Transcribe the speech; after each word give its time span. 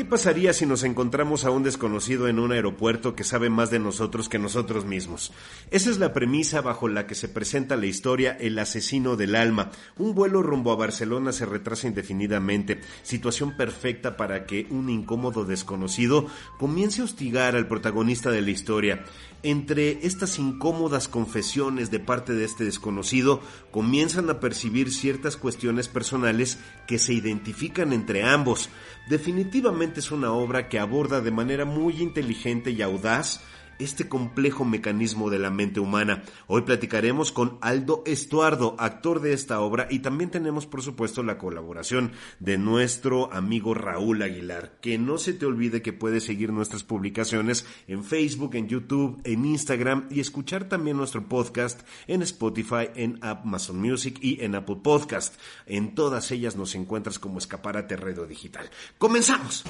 ¿Qué 0.00 0.06
pasaría 0.06 0.54
si 0.54 0.64
nos 0.64 0.82
encontramos 0.82 1.44
a 1.44 1.50
un 1.50 1.62
desconocido 1.62 2.26
en 2.26 2.38
un 2.38 2.52
aeropuerto 2.52 3.14
que 3.14 3.22
sabe 3.22 3.50
más 3.50 3.70
de 3.70 3.78
nosotros 3.78 4.30
que 4.30 4.38
nosotros 4.38 4.86
mismos? 4.86 5.30
Esa 5.70 5.90
es 5.90 5.98
la 5.98 6.14
premisa 6.14 6.62
bajo 6.62 6.88
la 6.88 7.06
que 7.06 7.14
se 7.14 7.28
presenta 7.28 7.76
la 7.76 7.84
historia 7.84 8.34
El 8.40 8.58
asesino 8.58 9.16
del 9.16 9.34
alma. 9.34 9.70
Un 9.98 10.14
vuelo 10.14 10.42
rumbo 10.42 10.72
a 10.72 10.76
Barcelona 10.76 11.32
se 11.32 11.44
retrasa 11.44 11.86
indefinidamente, 11.86 12.80
situación 13.02 13.58
perfecta 13.58 14.16
para 14.16 14.46
que 14.46 14.66
un 14.70 14.88
incómodo 14.88 15.44
desconocido 15.44 16.28
comience 16.58 17.02
a 17.02 17.04
hostigar 17.04 17.54
al 17.54 17.68
protagonista 17.68 18.30
de 18.30 18.40
la 18.40 18.52
historia. 18.52 19.04
Entre 19.42 20.06
estas 20.06 20.38
incómodas 20.38 21.08
confesiones 21.08 21.90
de 21.90 21.98
parte 21.98 22.34
de 22.34 22.44
este 22.44 22.64
desconocido, 22.64 23.40
comienzan 23.70 24.28
a 24.28 24.38
percibir 24.38 24.92
ciertas 24.92 25.38
cuestiones 25.38 25.88
personales 25.88 26.58
que 26.86 26.98
se 26.98 27.14
identifican 27.14 27.94
entre 27.94 28.22
ambos. 28.22 28.68
Definitivamente 29.08 30.00
es 30.00 30.10
una 30.10 30.32
obra 30.32 30.68
que 30.68 30.78
aborda 30.78 31.22
de 31.22 31.30
manera 31.30 31.64
muy 31.64 32.02
inteligente 32.02 32.72
y 32.72 32.82
audaz 32.82 33.40
este 33.80 34.08
complejo 34.08 34.64
mecanismo 34.64 35.30
de 35.30 35.38
la 35.38 35.50
mente 35.50 35.80
humana. 35.80 36.22
Hoy 36.46 36.62
platicaremos 36.62 37.32
con 37.32 37.58
Aldo 37.60 38.02
Estuardo, 38.06 38.76
actor 38.78 39.20
de 39.20 39.32
esta 39.32 39.60
obra, 39.60 39.88
y 39.90 40.00
también 40.00 40.30
tenemos, 40.30 40.66
por 40.66 40.82
supuesto, 40.82 41.22
la 41.22 41.38
colaboración 41.38 42.12
de 42.38 42.58
nuestro 42.58 43.32
amigo 43.32 43.74
Raúl 43.74 44.22
Aguilar. 44.22 44.78
Que 44.80 44.98
no 44.98 45.18
se 45.18 45.32
te 45.32 45.46
olvide 45.46 45.82
que 45.82 45.92
puedes 45.92 46.24
seguir 46.24 46.52
nuestras 46.52 46.84
publicaciones 46.84 47.66
en 47.88 48.04
Facebook, 48.04 48.54
en 48.54 48.68
YouTube, 48.68 49.20
en 49.24 49.44
Instagram 49.44 50.06
y 50.10 50.20
escuchar 50.20 50.68
también 50.68 50.96
nuestro 50.96 51.28
podcast 51.28 51.80
en 52.06 52.22
Spotify, 52.22 52.88
en 52.94 53.18
Amazon 53.22 53.80
Music 53.80 54.18
y 54.20 54.42
en 54.44 54.54
Apple 54.54 54.78
Podcast. 54.82 55.34
En 55.66 55.94
todas 55.94 56.30
ellas 56.30 56.56
nos 56.56 56.74
encuentras 56.74 57.18
como 57.18 57.38
Escaparate 57.38 57.96
Radio 57.96 58.26
Digital. 58.26 58.70
¡Comenzamos! 58.98 59.64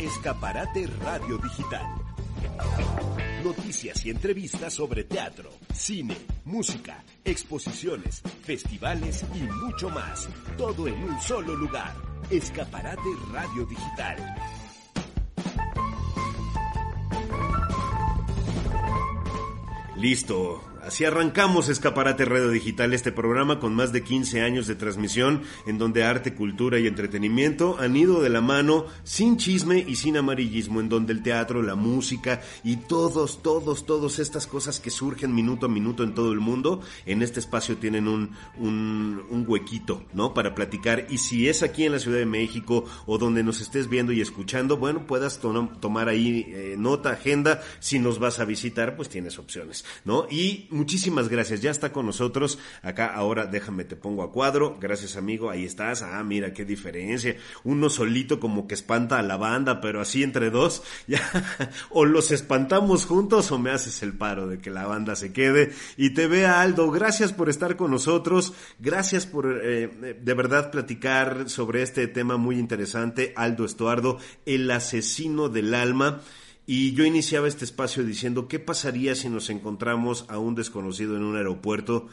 Escaparate 0.00 0.86
Radio 1.02 1.38
Digital 1.38 2.03
Noticias 3.42 4.04
y 4.06 4.10
entrevistas 4.10 4.72
sobre 4.72 5.04
teatro, 5.04 5.50
cine, 5.72 6.16
música, 6.44 7.04
exposiciones, 7.24 8.22
festivales 8.42 9.24
y 9.34 9.42
mucho 9.42 9.90
más. 9.90 10.28
Todo 10.56 10.88
en 10.88 11.02
un 11.02 11.20
solo 11.20 11.54
lugar. 11.54 11.94
Escaparate 12.30 13.10
Radio 13.32 13.66
Digital. 13.66 14.16
Listo, 19.96 20.60
Así 20.86 21.06
arrancamos 21.06 21.70
Escaparate 21.70 22.26
Radio 22.26 22.50
Digital, 22.50 22.92
este 22.92 23.10
programa 23.10 23.58
con 23.58 23.74
más 23.74 23.90
de 23.90 24.04
15 24.04 24.42
años 24.42 24.66
de 24.66 24.74
transmisión, 24.74 25.40
en 25.66 25.78
donde 25.78 26.04
arte, 26.04 26.34
cultura 26.34 26.78
y 26.78 26.86
entretenimiento 26.86 27.78
han 27.80 27.96
ido 27.96 28.20
de 28.20 28.28
la 28.28 28.42
mano, 28.42 28.84
sin 29.02 29.38
chisme 29.38 29.82
y 29.88 29.96
sin 29.96 30.18
amarillismo, 30.18 30.80
en 30.80 30.90
donde 30.90 31.14
el 31.14 31.22
teatro, 31.22 31.62
la 31.62 31.74
música 31.74 32.42
y 32.62 32.76
todos, 32.76 33.42
todos, 33.42 33.86
todas 33.86 34.18
estas 34.18 34.46
cosas 34.46 34.78
que 34.78 34.90
surgen 34.90 35.34
minuto 35.34 35.64
a 35.64 35.68
minuto 35.70 36.02
en 36.04 36.14
todo 36.14 36.32
el 36.32 36.40
mundo, 36.40 36.82
en 37.06 37.22
este 37.22 37.40
espacio 37.40 37.78
tienen 37.78 38.06
un, 38.06 38.36
un, 38.58 39.44
huequito, 39.48 40.04
¿no? 40.12 40.34
Para 40.34 40.54
platicar. 40.54 41.06
Y 41.08 41.16
si 41.16 41.48
es 41.48 41.62
aquí 41.62 41.84
en 41.84 41.92
la 41.92 41.98
Ciudad 41.98 42.18
de 42.18 42.26
México 42.26 42.84
o 43.06 43.16
donde 43.16 43.42
nos 43.42 43.62
estés 43.62 43.88
viendo 43.88 44.12
y 44.12 44.20
escuchando, 44.20 44.76
bueno, 44.76 45.06
puedas 45.06 45.40
tomar 45.40 46.08
ahí 46.10 46.44
eh, 46.48 46.74
nota, 46.78 47.10
agenda. 47.10 47.62
Si 47.80 47.98
nos 47.98 48.18
vas 48.18 48.38
a 48.38 48.44
visitar, 48.44 48.96
pues 48.96 49.08
tienes 49.08 49.38
opciones, 49.38 49.86
¿no? 50.04 50.26
Y 50.30 50.68
muchísimas 50.74 51.28
gracias. 51.28 51.62
Ya 51.62 51.70
está 51.70 51.92
con 51.92 52.06
nosotros. 52.06 52.58
Acá 52.82 53.06
ahora 53.06 53.46
déjame 53.46 53.84
te 53.84 53.96
pongo 53.96 54.22
a 54.22 54.32
cuadro. 54.32 54.76
Gracias 54.80 55.16
amigo. 55.16 55.50
Ahí 55.50 55.64
estás. 55.64 56.02
Ah, 56.02 56.22
mira 56.24 56.52
qué 56.52 56.64
diferencia. 56.64 57.36
Uno 57.62 57.88
solito 57.88 58.40
como 58.40 58.66
que 58.66 58.74
espanta 58.74 59.18
a 59.18 59.22
la 59.22 59.36
banda, 59.36 59.80
pero 59.80 60.00
así 60.00 60.22
entre 60.22 60.50
dos. 60.50 60.82
Ya. 61.06 61.20
o 61.90 62.06
los 62.06 62.30
espantamos 62.30 63.04
juntos 63.04 63.52
o 63.52 63.58
me 63.58 63.70
haces 63.70 64.02
el 64.02 64.14
paro 64.14 64.48
de 64.48 64.58
que 64.58 64.70
la 64.70 64.86
banda 64.86 65.16
se 65.16 65.32
quede. 65.32 65.72
Y 65.96 66.10
te 66.10 66.26
vea 66.26 66.60
Aldo. 66.60 66.90
Gracias 66.90 67.32
por 67.32 67.48
estar 67.50 67.76
con 67.76 67.90
nosotros. 67.90 68.54
Gracias 68.78 69.26
por 69.26 69.60
eh, 69.62 70.16
de 70.20 70.34
verdad 70.34 70.70
platicar 70.70 71.50
sobre 71.50 71.82
este 71.82 72.08
tema 72.08 72.36
muy 72.36 72.58
interesante. 72.58 73.34
Aldo 73.36 73.64
Estuardo, 73.64 74.18
el 74.46 74.70
asesino 74.70 75.48
del 75.48 75.74
alma. 75.74 76.22
Y 76.66 76.94
yo 76.94 77.04
iniciaba 77.04 77.46
este 77.46 77.64
espacio 77.64 78.04
diciendo, 78.04 78.48
¿qué 78.48 78.58
pasaría 78.58 79.14
si 79.14 79.28
nos 79.28 79.50
encontramos 79.50 80.24
a 80.28 80.38
un 80.38 80.54
desconocido 80.54 81.16
en 81.16 81.22
un 81.22 81.36
aeropuerto? 81.36 82.08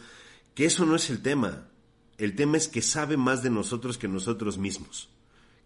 Que 0.56 0.66
eso 0.66 0.86
no 0.86 0.96
es 0.96 1.10
el 1.10 1.22
tema. 1.22 1.70
El 2.18 2.36
tema 2.36 2.58
es 2.58 2.68
que 2.68 2.82
sabe 2.82 3.16
más 3.16 3.44
de 3.44 3.50
nosotros 3.50 3.98
que 3.98 4.10
nosotros 4.10 4.58
mismos. 4.58 5.10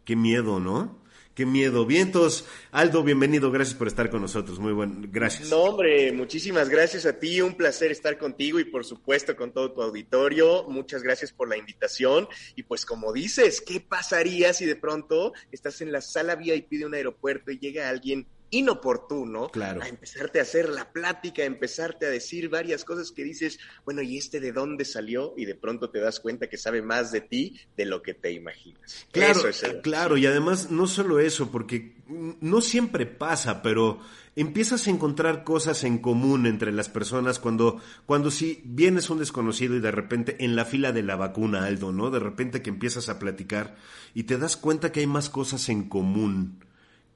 Qué 0.06 0.16
miedo, 0.16 0.60
¿no? 0.60 1.04
Qué 1.34 1.46
miedo. 1.46 1.86
Vientos, 1.86 2.46
Aldo, 2.72 3.04
bienvenido. 3.04 3.52
Gracias 3.52 3.76
por 3.76 3.88
estar 3.88 4.10
con 4.10 4.22
nosotros. 4.22 4.58
Muy 4.58 4.72
buen, 4.72 5.12
gracias. 5.12 5.50
No, 5.50 5.64
hombre, 5.64 6.14
muchísimas 6.14 6.70
gracias 6.70 7.06
a 7.06 7.20
ti. 7.20 7.42
Un 7.42 7.56
placer 7.56 7.92
estar 7.92 8.18
contigo 8.18 8.58
y 8.58 8.64
por 8.64 8.86
supuesto 8.86 9.36
con 9.36 9.52
todo 9.52 9.74
tu 9.74 9.82
auditorio. 9.82 10.64
Muchas 10.70 11.04
gracias 11.04 11.34
por 11.34 11.50
la 11.50 11.58
invitación. 11.58 12.30
Y 12.56 12.64
pues 12.64 12.86
como 12.86 13.12
dices, 13.12 13.60
¿qué 13.60 13.82
pasaría 13.82 14.54
si 14.54 14.66
de 14.66 14.78
pronto 14.78 15.34
estás 15.52 15.82
en 15.82 15.92
la 15.92 16.00
sala 16.00 16.36
VIP 16.36 16.70
de 16.70 16.86
un 16.86 16.94
aeropuerto 16.94 17.52
y 17.52 17.60
llega 17.60 17.90
alguien 17.90 18.28
inoportuno 18.52 19.50
claro. 19.50 19.82
a 19.82 19.88
empezarte 19.88 20.40
a 20.40 20.44
hacer 20.44 20.70
la 20.70 20.92
plática, 20.92 21.42
a 21.42 21.46
empezarte 21.46 22.06
a 22.06 22.10
decir 22.10 22.50
varias 22.50 22.86
cosas 22.86 23.12
que 23.12 23.24
dices, 23.24 23.60
bueno, 23.84 24.02
¿y 24.02 24.18
este 24.18 24.40
de 24.40 24.52
dónde 24.52 24.86
salió? 24.86 25.34
Y 25.38 25.46
de 25.46 25.56
pronto 25.56 25.90
te 25.90 26.00
das 26.00 26.20
cuenta 26.20 26.48
que 26.48 26.58
sabe 26.58 26.82
más 26.82 27.12
de 27.12 27.22
ti 27.22 27.60
de 27.76 27.86
lo 27.86 28.02
que 28.02 28.14
te 28.14 28.32
imaginas. 28.32 29.08
Claro, 29.12 29.42
claro, 29.82 30.18
y 30.18 30.26
además 30.26 30.72
no 30.72 30.88
solo 30.88 31.20
eso, 31.20 31.52
porque 31.52 31.96
no 32.08 32.62
siempre 32.62 33.06
pasa, 33.06 33.62
pero 33.62 34.00
empiezas 34.36 34.88
a 34.88 34.90
encontrar 34.90 35.44
cosas 35.44 35.84
en 35.84 35.98
común 35.98 36.46
entre 36.46 36.72
las 36.72 36.90
personas 36.90 37.40
cuando, 37.40 37.82
cuando 38.06 38.32
si 38.32 38.62
vienes 38.66 39.10
un 39.10 39.20
desconocido 39.20 39.76
y 39.76 39.80
de 39.80 39.92
repente 39.92 40.36
en 40.40 40.56
la 40.56 40.66
fila 40.66 40.92
de 40.92 41.04
la 41.04 41.16
vacuna, 41.16 41.66
Aldo, 41.66 41.92
¿no? 41.92 42.12
De 42.12 42.20
repente 42.20 42.62
que 42.62 42.70
empiezas 42.70 43.10
a 43.10 43.18
platicar 43.18 43.76
y 44.14 44.24
te 44.24 44.38
das 44.38 44.56
cuenta 44.58 44.92
que 44.92 45.00
hay 45.00 45.08
más 45.08 45.30
cosas 45.30 45.70
en 45.70 45.90
común 45.90 46.60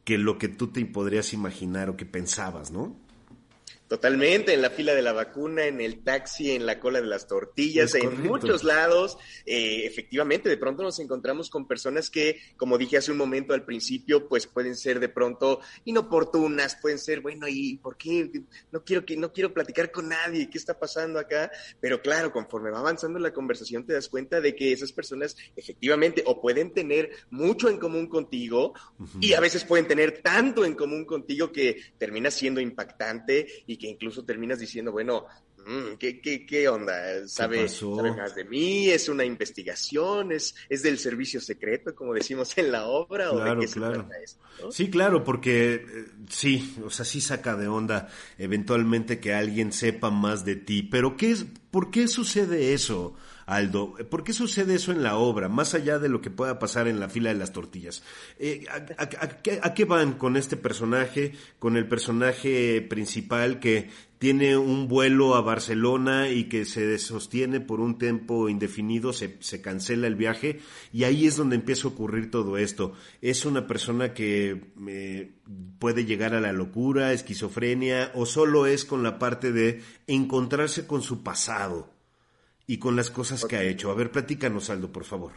que 0.09 0.17
lo 0.17 0.39
que 0.39 0.47
tú 0.47 0.69
te 0.69 0.83
podrías 0.87 1.33
imaginar 1.33 1.87
o 1.87 1.95
que 1.95 2.03
pensabas, 2.03 2.71
¿no? 2.71 2.95
Totalmente, 3.89 4.53
en 4.53 4.61
la 4.61 4.69
fila 4.69 4.93
de 4.93 5.01
la 5.01 5.13
vacuna, 5.13 5.65
en 5.65 5.81
el 5.81 6.03
taxi, 6.03 6.51
en 6.51 6.67
la 6.67 6.79
cola 6.79 7.01
de 7.01 7.07
las 7.07 7.25
tortillas, 7.25 7.95
en 7.95 8.21
muchos 8.21 8.63
lados. 8.63 9.17
Eh, 9.47 9.81
efectivamente, 9.83 10.47
de 10.47 10.57
pronto 10.57 10.83
nos 10.83 10.99
encontramos 10.99 11.49
con 11.49 11.67
personas 11.67 12.11
que, 12.11 12.39
como 12.55 12.77
dije 12.77 12.97
hace 12.97 13.11
un 13.11 13.17
momento 13.17 13.55
al 13.55 13.65
principio, 13.65 14.27
pues 14.27 14.45
pueden 14.45 14.75
ser 14.75 14.99
de 14.99 15.09
pronto 15.09 15.61
inoportunas, 15.85 16.77
pueden 16.79 16.99
ser, 16.99 17.21
bueno, 17.21 17.47
¿y 17.47 17.77
por 17.77 17.97
qué? 17.97 18.29
No 18.71 18.83
quiero, 18.83 19.03
que, 19.03 19.17
no 19.17 19.33
quiero 19.33 19.55
platicar 19.55 19.91
con 19.91 20.09
nadie, 20.09 20.51
¿qué 20.51 20.59
está 20.59 20.77
pasando 20.77 21.17
acá? 21.17 21.49
Pero 21.81 21.99
claro, 21.99 22.31
conforme 22.31 22.69
va 22.69 22.81
avanzando 22.81 23.17
la 23.17 23.33
conversación, 23.33 23.87
te 23.87 23.93
das 23.93 24.07
cuenta 24.07 24.39
de 24.39 24.55
que 24.55 24.71
esas 24.71 24.91
personas 24.91 25.35
efectivamente 25.55 26.21
o 26.27 26.39
pueden 26.39 26.75
tener 26.75 27.09
mucho 27.31 27.69
en 27.69 27.79
común 27.79 28.05
contigo 28.05 28.75
y 29.19 29.33
a 29.33 29.39
veces 29.39 29.65
pueden 29.65 29.87
tener 29.87 30.21
tanto 30.21 30.63
en 30.63 30.75
común 30.75 31.05
contigo 31.05 31.51
que 31.51 31.81
termina 31.97 32.29
siendo 32.29 32.61
impactante 32.61 33.47
y 33.65 33.78
que 33.79 33.87
incluso 33.87 34.23
terminas 34.23 34.59
diciendo, 34.59 34.91
bueno, 34.91 35.25
mm, 35.65 35.95
¿qué, 35.97 36.21
qué, 36.21 36.45
qué 36.45 36.67
onda? 36.69 37.27
¿Sabe, 37.27 37.67
¿Sabe, 37.67 38.11
más 38.15 38.35
de 38.35 38.43
mí? 38.43 38.89
¿Es 38.89 39.09
una 39.09 39.25
investigación? 39.25 40.31
¿Es, 40.31 40.53
¿Es 40.69 40.83
del 40.83 40.99
servicio 40.99 41.41
secreto, 41.41 41.95
como 41.95 42.13
decimos 42.13 42.55
en 42.57 42.71
la 42.71 42.85
obra? 42.85 43.31
¿O 43.31 43.39
de 43.43 43.61
qué 43.61 43.67
se 43.67 43.79
trata 43.79 44.19
esto? 44.23 44.71
Sí, 44.71 44.89
claro, 44.89 45.23
porque 45.23 45.75
eh, 45.75 46.05
sí, 46.29 46.75
o 46.85 46.89
sea, 46.89 47.05
sí 47.05 47.21
saca 47.21 47.55
de 47.55 47.67
onda 47.67 48.09
eventualmente 48.37 49.19
que 49.19 49.33
alguien 49.33 49.71
sepa 49.71 50.11
más 50.11 50.45
de 50.45 50.57
ti, 50.57 50.83
pero 50.83 51.17
¿qué 51.17 51.31
es, 51.31 51.45
¿por 51.71 51.89
qué 51.89 52.07
sucede 52.07 52.73
eso? 52.73 53.15
Aldo, 53.49 53.95
¿por 54.11 54.23
qué 54.23 54.31
sucede 54.31 54.75
eso 54.75 54.91
en 54.91 55.01
la 55.01 55.17
obra, 55.17 55.49
más 55.49 55.73
allá 55.73 55.97
de 55.97 56.07
lo 56.07 56.21
que 56.21 56.29
pueda 56.29 56.59
pasar 56.59 56.87
en 56.87 56.99
la 56.99 57.09
fila 57.09 57.29
de 57.29 57.39
las 57.39 57.51
tortillas? 57.51 58.03
Eh, 58.37 58.65
a, 58.69 59.73
qué, 59.73 59.85
van 59.85 60.13
con 60.13 60.37
este 60.37 60.55
personaje, 60.55 61.33
con 61.57 61.75
el 61.75 61.87
personaje 61.87 62.79
principal 62.87 63.59
que 63.59 63.89
tiene 64.19 64.55
un 64.55 64.87
vuelo 64.87 65.33
a 65.33 65.41
Barcelona 65.41 66.29
y 66.29 66.43
que 66.43 66.63
se 66.65 66.99
sostiene 66.99 67.59
por 67.59 67.79
un 67.79 67.97
tiempo 67.97 68.49
indefinido, 68.49 69.13
se, 69.13 69.39
cancela 69.63 70.05
el 70.05 70.15
viaje 70.15 70.59
y 70.93 71.05
ahí 71.05 71.25
es 71.25 71.35
donde 71.35 71.55
empieza 71.55 71.87
a 71.87 71.91
ocurrir 71.91 72.29
todo 72.29 72.55
esto. 72.55 72.93
Es 73.19 73.45
una 73.45 73.65
persona 73.65 74.13
que 74.13 74.73
eh, 74.87 75.31
puede 75.79 76.05
llegar 76.05 76.35
a 76.35 76.41
la 76.41 76.53
locura, 76.53 77.13
esquizofrenia 77.13 78.11
o 78.13 78.27
solo 78.27 78.67
es 78.67 78.85
con 78.85 79.01
la 79.01 79.17
parte 79.17 79.51
de 79.51 79.81
encontrarse 80.05 80.85
con 80.85 81.01
su 81.01 81.23
pasado 81.23 81.98
y 82.69 82.77
con 82.77 82.95
las 82.95 83.09
cosas 83.09 83.45
que 83.45 83.57
ha 83.57 83.63
hecho. 83.63 83.89
A 83.89 83.95
ver, 83.95 84.11
platícanos, 84.11 84.69
Aldo, 84.69 84.91
por 84.91 85.03
favor. 85.03 85.31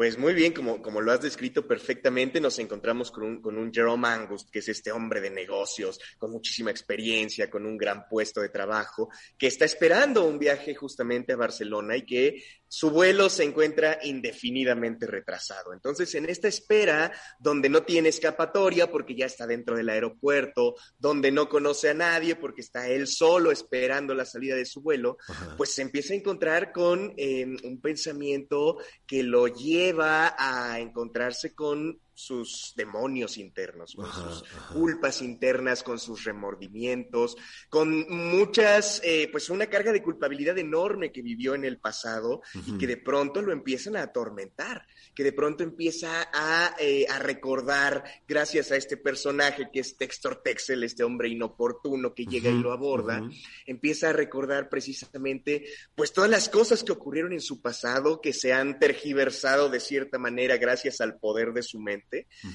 Pues 0.00 0.16
muy 0.16 0.32
bien, 0.32 0.54
como, 0.54 0.80
como 0.80 1.02
lo 1.02 1.12
has 1.12 1.20
descrito 1.20 1.66
perfectamente, 1.68 2.40
nos 2.40 2.58
encontramos 2.58 3.10
con 3.10 3.22
un, 3.22 3.42
con 3.42 3.58
un 3.58 3.70
Jerome 3.70 4.08
Angus, 4.08 4.46
que 4.50 4.60
es 4.60 4.68
este 4.70 4.90
hombre 4.90 5.20
de 5.20 5.28
negocios, 5.28 6.00
con 6.16 6.30
muchísima 6.30 6.70
experiencia, 6.70 7.50
con 7.50 7.66
un 7.66 7.76
gran 7.76 8.08
puesto 8.08 8.40
de 8.40 8.48
trabajo, 8.48 9.10
que 9.36 9.48
está 9.48 9.66
esperando 9.66 10.24
un 10.24 10.38
viaje 10.38 10.74
justamente 10.74 11.34
a 11.34 11.36
Barcelona 11.36 11.98
y 11.98 12.06
que 12.06 12.42
su 12.66 12.90
vuelo 12.90 13.28
se 13.28 13.44
encuentra 13.44 13.98
indefinidamente 14.04 15.06
retrasado. 15.06 15.74
Entonces, 15.74 16.14
en 16.14 16.30
esta 16.30 16.48
espera, 16.48 17.12
donde 17.38 17.68
no 17.68 17.82
tiene 17.82 18.08
escapatoria 18.08 18.90
porque 18.90 19.16
ya 19.16 19.26
está 19.26 19.46
dentro 19.46 19.76
del 19.76 19.90
aeropuerto, 19.90 20.76
donde 20.98 21.30
no 21.32 21.48
conoce 21.48 21.90
a 21.90 21.94
nadie 21.94 22.36
porque 22.36 22.62
está 22.62 22.88
él 22.88 23.06
solo 23.06 23.50
esperando 23.50 24.14
la 24.14 24.24
salida 24.24 24.54
de 24.54 24.64
su 24.64 24.80
vuelo, 24.80 25.18
pues 25.58 25.74
se 25.74 25.82
empieza 25.82 26.14
a 26.14 26.18
encontrar 26.18 26.72
con 26.72 27.12
eh, 27.16 27.44
un 27.64 27.80
pensamiento 27.82 28.78
que 29.04 29.24
lo 29.24 29.48
lleva 29.48 29.89
va 29.92 30.34
a 30.36 30.78
encontrarse 30.78 31.54
con 31.54 31.98
sus 32.20 32.72
demonios 32.76 33.38
internos, 33.38 33.94
con 33.94 34.12
sus 34.12 34.44
culpas 34.72 35.22
internas, 35.22 35.82
con 35.82 35.98
sus 35.98 36.24
remordimientos, 36.24 37.36
con 37.68 38.06
muchas, 38.08 39.00
eh, 39.04 39.28
pues 39.32 39.50
una 39.50 39.66
carga 39.66 39.92
de 39.92 40.02
culpabilidad 40.02 40.58
enorme 40.58 41.12
que 41.12 41.22
vivió 41.22 41.54
en 41.54 41.64
el 41.64 41.78
pasado 41.78 42.42
y 42.66 42.78
que 42.78 42.86
de 42.86 42.96
pronto 42.96 43.42
lo 43.42 43.52
empiezan 43.52 43.96
a 43.96 44.02
atormentar 44.02 44.86
que 45.14 45.24
de 45.24 45.32
pronto 45.32 45.62
empieza 45.62 46.28
a, 46.32 46.74
eh, 46.78 47.06
a, 47.08 47.18
recordar, 47.18 48.04
gracias 48.26 48.70
a 48.70 48.76
este 48.76 48.96
personaje 48.96 49.68
que 49.72 49.80
es 49.80 49.96
Textor 49.96 50.42
Texel, 50.42 50.84
este 50.84 51.04
hombre 51.04 51.28
inoportuno 51.28 52.14
que 52.14 52.26
llega 52.26 52.50
y 52.50 52.58
lo 52.58 52.72
aborda, 52.72 53.22
empieza 53.66 54.10
a 54.10 54.12
recordar 54.12 54.68
precisamente 54.68 55.66
pues 55.94 56.12
todas 56.12 56.30
las 56.30 56.48
cosas 56.48 56.84
que 56.84 56.92
ocurrieron 56.92 57.32
en 57.32 57.40
su 57.40 57.60
pasado, 57.60 58.20
que 58.20 58.32
se 58.32 58.52
han 58.52 58.78
tergiversado 58.78 59.68
de 59.68 59.80
cierta 59.80 60.18
manera 60.18 60.56
gracias 60.56 61.00
al 61.00 61.18
poder 61.18 61.52
de 61.52 61.62
su 61.62 61.80
mente 61.80 62.09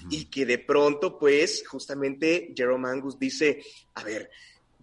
y 0.10 0.26
que 0.26 0.46
de 0.46 0.60
pronto 0.60 1.18
pues 1.18 1.64
justamente 1.68 2.54
Jerome 2.56 2.90
Angus 2.90 3.18
dice, 3.20 3.64
a 3.94 4.04
ver, 4.04 4.30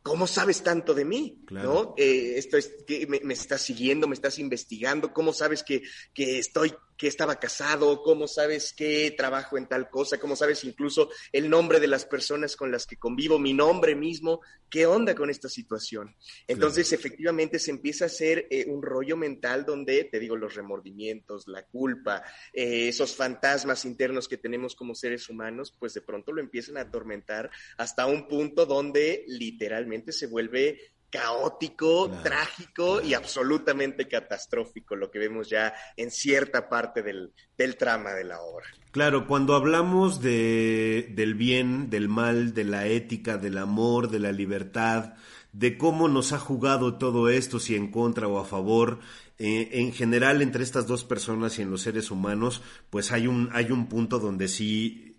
¿cómo 0.02 0.26
sabes 0.26 0.62
tanto 0.62 0.94
de 0.94 1.04
mí? 1.04 1.44
¿No? 1.50 1.94
Eh, 1.96 2.34
esto 2.36 2.56
es 2.56 2.74
que 2.86 3.06
me, 3.06 3.20
me, 3.20 3.34
estás 3.34 3.62
siguiendo, 3.62 4.08
me 4.08 4.14
estás 4.14 4.38
investigando, 4.38 5.12
¿cómo 5.12 5.32
sabes 5.32 5.62
que, 5.62 5.82
que 6.12 6.38
estoy 6.38 6.74
que 6.96 7.08
estaba 7.08 7.36
casado, 7.36 8.02
cómo 8.02 8.28
sabes 8.28 8.72
que 8.72 9.14
trabajo 9.16 9.58
en 9.58 9.66
tal 9.66 9.90
cosa, 9.90 10.18
cómo 10.18 10.36
sabes 10.36 10.64
incluso 10.64 11.10
el 11.32 11.50
nombre 11.50 11.80
de 11.80 11.86
las 11.86 12.04
personas 12.04 12.56
con 12.56 12.70
las 12.70 12.86
que 12.86 12.96
convivo, 12.96 13.38
mi 13.38 13.52
nombre 13.52 13.94
mismo, 13.94 14.40
qué 14.70 14.86
onda 14.86 15.14
con 15.14 15.28
esta 15.28 15.48
situación. 15.48 16.16
Entonces, 16.46 16.92
efectivamente, 16.92 17.58
se 17.58 17.70
empieza 17.70 18.04
a 18.04 18.06
hacer 18.06 18.46
eh, 18.50 18.66
un 18.68 18.82
rollo 18.82 19.16
mental 19.16 19.64
donde, 19.66 20.04
te 20.04 20.18
digo, 20.18 20.36
los 20.36 20.54
remordimientos, 20.54 21.46
la 21.46 21.64
culpa, 21.66 22.22
eh, 22.52 22.88
esos 22.88 23.14
fantasmas 23.14 23.84
internos 23.84 24.28
que 24.28 24.38
tenemos 24.38 24.74
como 24.74 24.94
seres 24.94 25.28
humanos, 25.28 25.74
pues 25.78 25.94
de 25.94 26.00
pronto 26.00 26.32
lo 26.32 26.40
empiezan 26.40 26.76
a 26.76 26.82
atormentar 26.82 27.50
hasta 27.76 28.06
un 28.06 28.28
punto 28.28 28.64
donde 28.64 29.24
literalmente 29.26 30.12
se 30.12 30.26
vuelve 30.26 30.91
caótico, 31.12 32.10
trágico 32.22 33.02
y 33.02 33.12
absolutamente 33.12 34.08
catastrófico, 34.08 34.96
lo 34.96 35.10
que 35.10 35.18
vemos 35.18 35.50
ya 35.50 35.74
en 35.96 36.10
cierta 36.10 36.70
parte 36.70 37.02
del, 37.02 37.32
del 37.56 37.76
trama 37.76 38.12
de 38.14 38.24
la 38.24 38.40
obra. 38.40 38.64
Claro, 38.90 39.26
cuando 39.26 39.54
hablamos 39.54 40.22
de, 40.22 41.12
del 41.14 41.34
bien, 41.34 41.90
del 41.90 42.08
mal, 42.08 42.54
de 42.54 42.64
la 42.64 42.86
ética, 42.86 43.36
del 43.36 43.58
amor, 43.58 44.10
de 44.10 44.20
la 44.20 44.32
libertad, 44.32 45.14
de 45.52 45.76
cómo 45.76 46.08
nos 46.08 46.32
ha 46.32 46.38
jugado 46.38 46.96
todo 46.96 47.28
esto, 47.28 47.60
si 47.60 47.76
en 47.76 47.90
contra 47.90 48.26
o 48.26 48.38
a 48.38 48.46
favor, 48.46 49.00
eh, 49.38 49.68
en 49.72 49.92
general 49.92 50.40
entre 50.40 50.64
estas 50.64 50.86
dos 50.86 51.04
personas 51.04 51.58
y 51.58 51.62
en 51.62 51.70
los 51.70 51.82
seres 51.82 52.10
humanos, 52.10 52.62
pues 52.88 53.12
hay 53.12 53.26
un, 53.26 53.50
hay 53.52 53.70
un 53.70 53.86
punto 53.86 54.18
donde 54.18 54.48
sí 54.48 55.11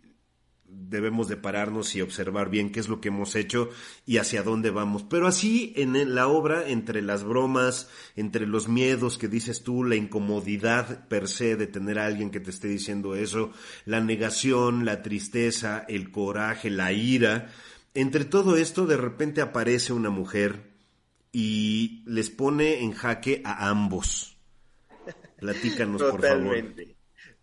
debemos 0.75 1.27
de 1.27 1.37
pararnos 1.37 1.95
y 1.95 2.01
observar 2.01 2.49
bien 2.49 2.71
qué 2.71 2.79
es 2.79 2.87
lo 2.87 3.01
que 3.01 3.09
hemos 3.09 3.35
hecho 3.35 3.69
y 4.05 4.17
hacia 4.17 4.43
dónde 4.43 4.69
vamos. 4.69 5.03
Pero 5.03 5.27
así 5.27 5.73
en 5.75 6.15
la 6.15 6.27
obra, 6.27 6.67
entre 6.67 7.01
las 7.01 7.23
bromas, 7.23 7.89
entre 8.15 8.47
los 8.47 8.67
miedos 8.67 9.17
que 9.17 9.27
dices 9.27 9.63
tú, 9.63 9.83
la 9.83 9.95
incomodidad 9.95 11.07
per 11.07 11.27
se 11.27 11.55
de 11.55 11.67
tener 11.67 11.99
a 11.99 12.05
alguien 12.05 12.31
que 12.31 12.39
te 12.39 12.49
esté 12.51 12.67
diciendo 12.67 13.15
eso, 13.15 13.51
la 13.85 14.01
negación, 14.01 14.85
la 14.85 15.01
tristeza, 15.01 15.85
el 15.87 16.11
coraje, 16.11 16.69
la 16.69 16.91
ira, 16.91 17.49
entre 17.93 18.25
todo 18.25 18.57
esto 18.57 18.85
de 18.85 18.97
repente 18.97 19.41
aparece 19.41 19.93
una 19.93 20.09
mujer 20.09 20.73
y 21.31 22.03
les 22.05 22.29
pone 22.29 22.83
en 22.83 22.93
jaque 22.93 23.41
a 23.45 23.69
ambos. 23.69 24.37
Platícanos, 25.39 26.01
por 26.01 26.21
favor. 26.21 26.73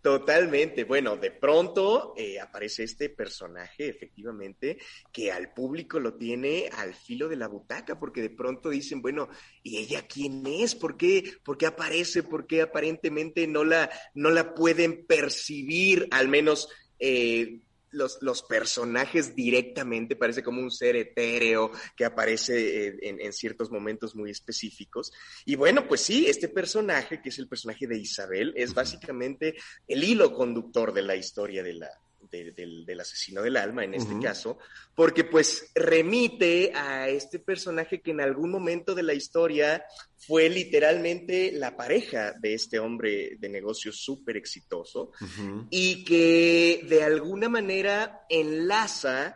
Totalmente. 0.01 0.83
Bueno, 0.83 1.15
de 1.15 1.29
pronto 1.29 2.15
eh, 2.17 2.39
aparece 2.39 2.83
este 2.83 3.09
personaje, 3.09 3.87
efectivamente, 3.87 4.79
que 5.11 5.31
al 5.31 5.53
público 5.53 5.99
lo 5.99 6.15
tiene 6.15 6.69
al 6.75 6.95
filo 6.95 7.29
de 7.29 7.35
la 7.35 7.47
butaca, 7.47 7.99
porque 7.99 8.21
de 8.23 8.31
pronto 8.31 8.69
dicen, 8.69 9.03
bueno, 9.03 9.29
¿y 9.61 9.77
ella 9.77 10.07
quién 10.07 10.43
es? 10.47 10.73
¿Por 10.73 10.97
qué, 10.97 11.35
¿Por 11.43 11.55
qué 11.55 11.67
aparece? 11.67 12.23
¿Por 12.23 12.47
qué 12.47 12.63
aparentemente 12.63 13.45
no 13.45 13.63
la, 13.63 13.91
no 14.15 14.31
la 14.31 14.55
pueden 14.55 15.05
percibir, 15.05 16.07
al 16.09 16.29
menos 16.29 16.67
eh, 16.97 17.59
los, 17.91 18.17
los, 18.21 18.43
personajes 18.43 19.35
directamente, 19.35 20.15
parece 20.15 20.43
como 20.43 20.61
un 20.61 20.71
ser 20.71 20.95
etéreo 20.95 21.71
que 21.95 22.05
aparece 22.05 22.87
eh, 22.87 22.97
en, 23.01 23.21
en, 23.21 23.33
ciertos 23.33 23.71
momentos 23.71 24.15
muy 24.15 24.31
específicos. 24.31 25.11
Y 25.45 25.55
bueno, 25.55 25.87
pues 25.87 26.01
sí, 26.01 26.25
este 26.27 26.47
personaje, 26.47 27.21
que 27.21 27.29
es 27.29 27.39
el 27.39 27.47
personaje 27.47 27.87
de 27.87 27.97
Isabel, 27.97 28.53
es 28.55 28.73
básicamente 28.73 29.55
el 29.87 30.03
hilo 30.03 30.33
conductor 30.33 30.93
de 30.93 31.01
la 31.01 31.15
historia 31.15 31.63
de 31.63 31.73
la, 31.73 31.89
del, 32.31 32.99
asesino 32.99 33.41
del 33.41 33.57
alma, 33.57 33.83
en 33.83 33.93
este 33.93 34.17
caso, 34.19 34.57
porque 34.95 35.23
pues 35.23 35.71
remite 35.75 36.71
a 36.73 37.09
este 37.09 37.39
personaje 37.39 38.01
que 38.01 38.11
en 38.11 38.21
algún 38.21 38.49
momento 38.49 38.95
de 38.95 39.03
la 39.03 39.13
historia 39.13 39.83
fue 40.17 40.49
literalmente 40.49 41.51
la 41.51 41.75
pareja 41.75 42.33
de 42.33 42.53
este 42.53 42.79
hombre 42.79 43.35
de 43.37 43.49
negocios 43.49 43.97
súper 43.97 44.37
exitoso 44.37 45.11
y 45.69 46.03
que 46.03 46.85
de 46.87 47.03
alguna 47.03 47.49
manera 47.49 48.21
enlaza 48.29 49.35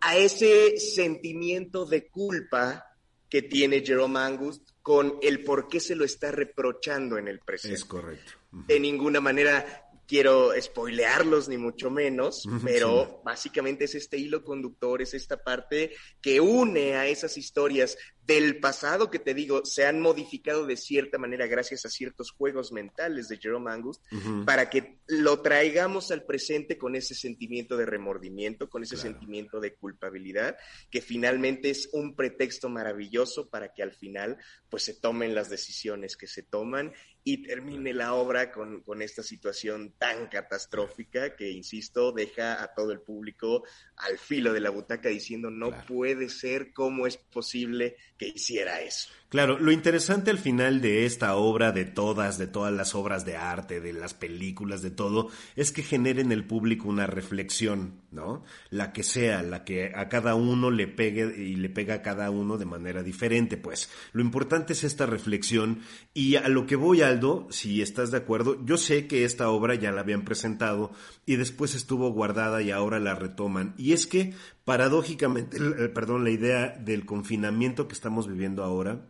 a 0.00 0.16
ese 0.16 0.78
sentimiento 0.78 1.86
de 1.86 2.08
culpa 2.08 2.84
que 3.28 3.42
tiene 3.42 3.84
Jerome 3.84 4.20
Angus 4.20 4.60
con 4.80 5.18
el 5.22 5.42
por 5.42 5.66
qué 5.66 5.80
se 5.80 5.96
lo 5.96 6.04
está 6.04 6.30
reprochando 6.30 7.16
en 7.16 7.26
el 7.26 7.40
presente. 7.40 7.76
Es 7.76 7.84
correcto. 7.84 8.32
De 8.52 8.78
ninguna 8.78 9.20
manera 9.20 9.83
quiero 10.06 10.50
spoilearlos 10.60 11.48
ni 11.48 11.58
mucho 11.58 11.90
menos, 11.90 12.46
pero 12.62 13.22
básicamente 13.24 13.84
es 13.84 13.94
este 13.94 14.18
hilo 14.18 14.44
conductor, 14.44 15.02
es 15.02 15.14
esta 15.14 15.42
parte 15.42 15.92
que 16.20 16.40
une 16.40 16.94
a 16.94 17.06
esas 17.06 17.36
historias 17.36 17.96
del 18.26 18.58
pasado 18.58 19.10
que 19.10 19.18
te 19.18 19.34
digo 19.34 19.64
se 19.64 19.84
han 19.86 20.00
modificado 20.00 20.66
de 20.66 20.76
cierta 20.76 21.18
manera 21.18 21.46
gracias 21.46 21.84
a 21.84 21.90
ciertos 21.90 22.30
juegos 22.30 22.72
mentales 22.72 23.28
de 23.28 23.38
Jerome 23.38 23.70
Angus 23.70 24.00
para 24.46 24.70
que 24.70 24.98
lo 25.06 25.40
traigamos 25.42 26.10
al 26.10 26.24
presente 26.24 26.78
con 26.78 26.96
ese 26.96 27.14
sentimiento 27.14 27.76
de 27.76 27.86
remordimiento, 27.86 28.68
con 28.70 28.82
ese 28.82 28.96
sentimiento 28.96 29.60
de 29.60 29.74
culpabilidad, 29.74 30.56
que 30.90 31.02
finalmente 31.02 31.70
es 31.70 31.90
un 31.92 32.14
pretexto 32.14 32.68
maravilloso 32.68 33.48
para 33.48 33.72
que 33.72 33.82
al 33.82 33.92
final 33.92 34.38
pues 34.70 34.84
se 34.84 34.94
tomen 34.94 35.34
las 35.34 35.50
decisiones 35.50 36.16
que 36.16 36.26
se 36.26 36.42
toman 36.42 36.92
y 37.26 37.42
termine 37.42 37.94
la 37.94 38.14
obra 38.14 38.52
con, 38.52 38.82
con 38.82 39.00
esta 39.00 39.22
situación 39.22 39.94
tan 39.98 40.28
catastrófica 40.28 41.34
que, 41.34 41.50
insisto, 41.50 42.12
deja 42.12 42.62
a 42.62 42.74
todo 42.74 42.92
el 42.92 43.00
público 43.00 43.64
al 43.96 44.18
filo 44.18 44.52
de 44.52 44.60
la 44.60 44.68
butaca 44.68 45.08
diciendo 45.08 45.50
no 45.50 45.70
puede 45.86 46.28
ser, 46.28 46.72
¿cómo 46.74 47.06
es 47.06 47.16
posible 47.16 47.96
que 48.18 48.28
hiciera 48.28 48.80
eso? 48.80 49.08
Claro, 49.34 49.58
lo 49.58 49.72
interesante 49.72 50.30
al 50.30 50.38
final 50.38 50.80
de 50.80 51.06
esta 51.06 51.34
obra, 51.34 51.72
de 51.72 51.84
todas, 51.84 52.38
de 52.38 52.46
todas 52.46 52.72
las 52.72 52.94
obras 52.94 53.24
de 53.24 53.36
arte, 53.36 53.80
de 53.80 53.92
las 53.92 54.14
películas, 54.14 54.80
de 54.80 54.92
todo, 54.92 55.28
es 55.56 55.72
que 55.72 55.82
generen 55.82 56.26
en 56.26 56.30
el 56.30 56.46
público 56.46 56.88
una 56.88 57.08
reflexión, 57.08 57.94
¿no? 58.12 58.44
La 58.70 58.92
que 58.92 59.02
sea, 59.02 59.42
la 59.42 59.64
que 59.64 59.90
a 59.92 60.08
cada 60.08 60.36
uno 60.36 60.70
le 60.70 60.86
pegue 60.86 61.36
y 61.36 61.56
le 61.56 61.68
pega 61.68 61.94
a 61.94 62.02
cada 62.02 62.30
uno 62.30 62.58
de 62.58 62.64
manera 62.64 63.02
diferente, 63.02 63.56
pues. 63.56 63.90
Lo 64.12 64.22
importante 64.22 64.72
es 64.72 64.84
esta 64.84 65.04
reflexión 65.04 65.80
y 66.12 66.36
a 66.36 66.46
lo 66.46 66.64
que 66.66 66.76
voy, 66.76 67.02
Aldo, 67.02 67.48
si 67.50 67.82
estás 67.82 68.12
de 68.12 68.18
acuerdo, 68.18 68.64
yo 68.64 68.76
sé 68.76 69.08
que 69.08 69.24
esta 69.24 69.50
obra 69.50 69.74
ya 69.74 69.90
la 69.90 70.02
habían 70.02 70.24
presentado 70.24 70.92
y 71.26 71.34
después 71.34 71.74
estuvo 71.74 72.12
guardada 72.12 72.62
y 72.62 72.70
ahora 72.70 73.00
la 73.00 73.16
retoman. 73.16 73.74
Y 73.78 73.94
es 73.94 74.06
que, 74.06 74.32
paradójicamente, 74.64 75.58
perdón, 75.88 76.22
la 76.22 76.30
idea 76.30 76.68
del 76.68 77.04
confinamiento 77.04 77.88
que 77.88 77.94
estamos 77.94 78.28
viviendo 78.28 78.62
ahora, 78.62 79.08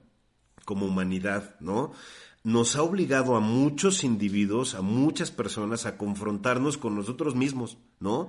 como 0.64 0.86
humanidad, 0.86 1.56
¿no? 1.60 1.92
Nos 2.42 2.76
ha 2.76 2.82
obligado 2.82 3.36
a 3.36 3.40
muchos 3.40 4.04
individuos, 4.04 4.74
a 4.74 4.82
muchas 4.82 5.30
personas 5.30 5.86
a 5.86 5.96
confrontarnos 5.96 6.76
con 6.76 6.94
nosotros 6.94 7.34
mismos, 7.34 7.78
¿no? 8.00 8.28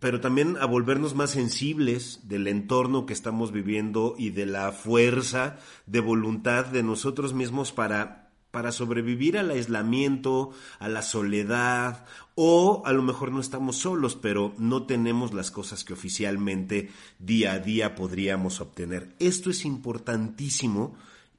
Pero 0.00 0.20
también 0.20 0.56
a 0.60 0.66
volvernos 0.66 1.14
más 1.14 1.30
sensibles 1.30 2.28
del 2.28 2.48
entorno 2.48 3.06
que 3.06 3.12
estamos 3.12 3.52
viviendo 3.52 4.16
y 4.18 4.30
de 4.30 4.46
la 4.46 4.72
fuerza 4.72 5.58
de 5.86 6.00
voluntad 6.00 6.66
de 6.66 6.82
nosotros 6.82 7.32
mismos 7.32 7.72
para 7.72 8.24
para 8.54 8.70
sobrevivir 8.70 9.36
al 9.36 9.50
aislamiento, 9.50 10.52
a 10.78 10.88
la 10.88 11.02
soledad, 11.02 12.06
o 12.36 12.84
a 12.86 12.92
lo 12.92 13.02
mejor 13.02 13.32
no 13.32 13.40
estamos 13.40 13.78
solos, 13.78 14.14
pero 14.14 14.54
no 14.58 14.84
tenemos 14.84 15.34
las 15.34 15.50
cosas 15.50 15.82
que 15.82 15.92
oficialmente 15.92 16.88
día 17.18 17.54
a 17.54 17.58
día 17.58 17.96
podríamos 17.96 18.60
obtener. 18.60 19.12
Esto 19.18 19.50
es 19.50 19.64
importantísimo 19.64 20.94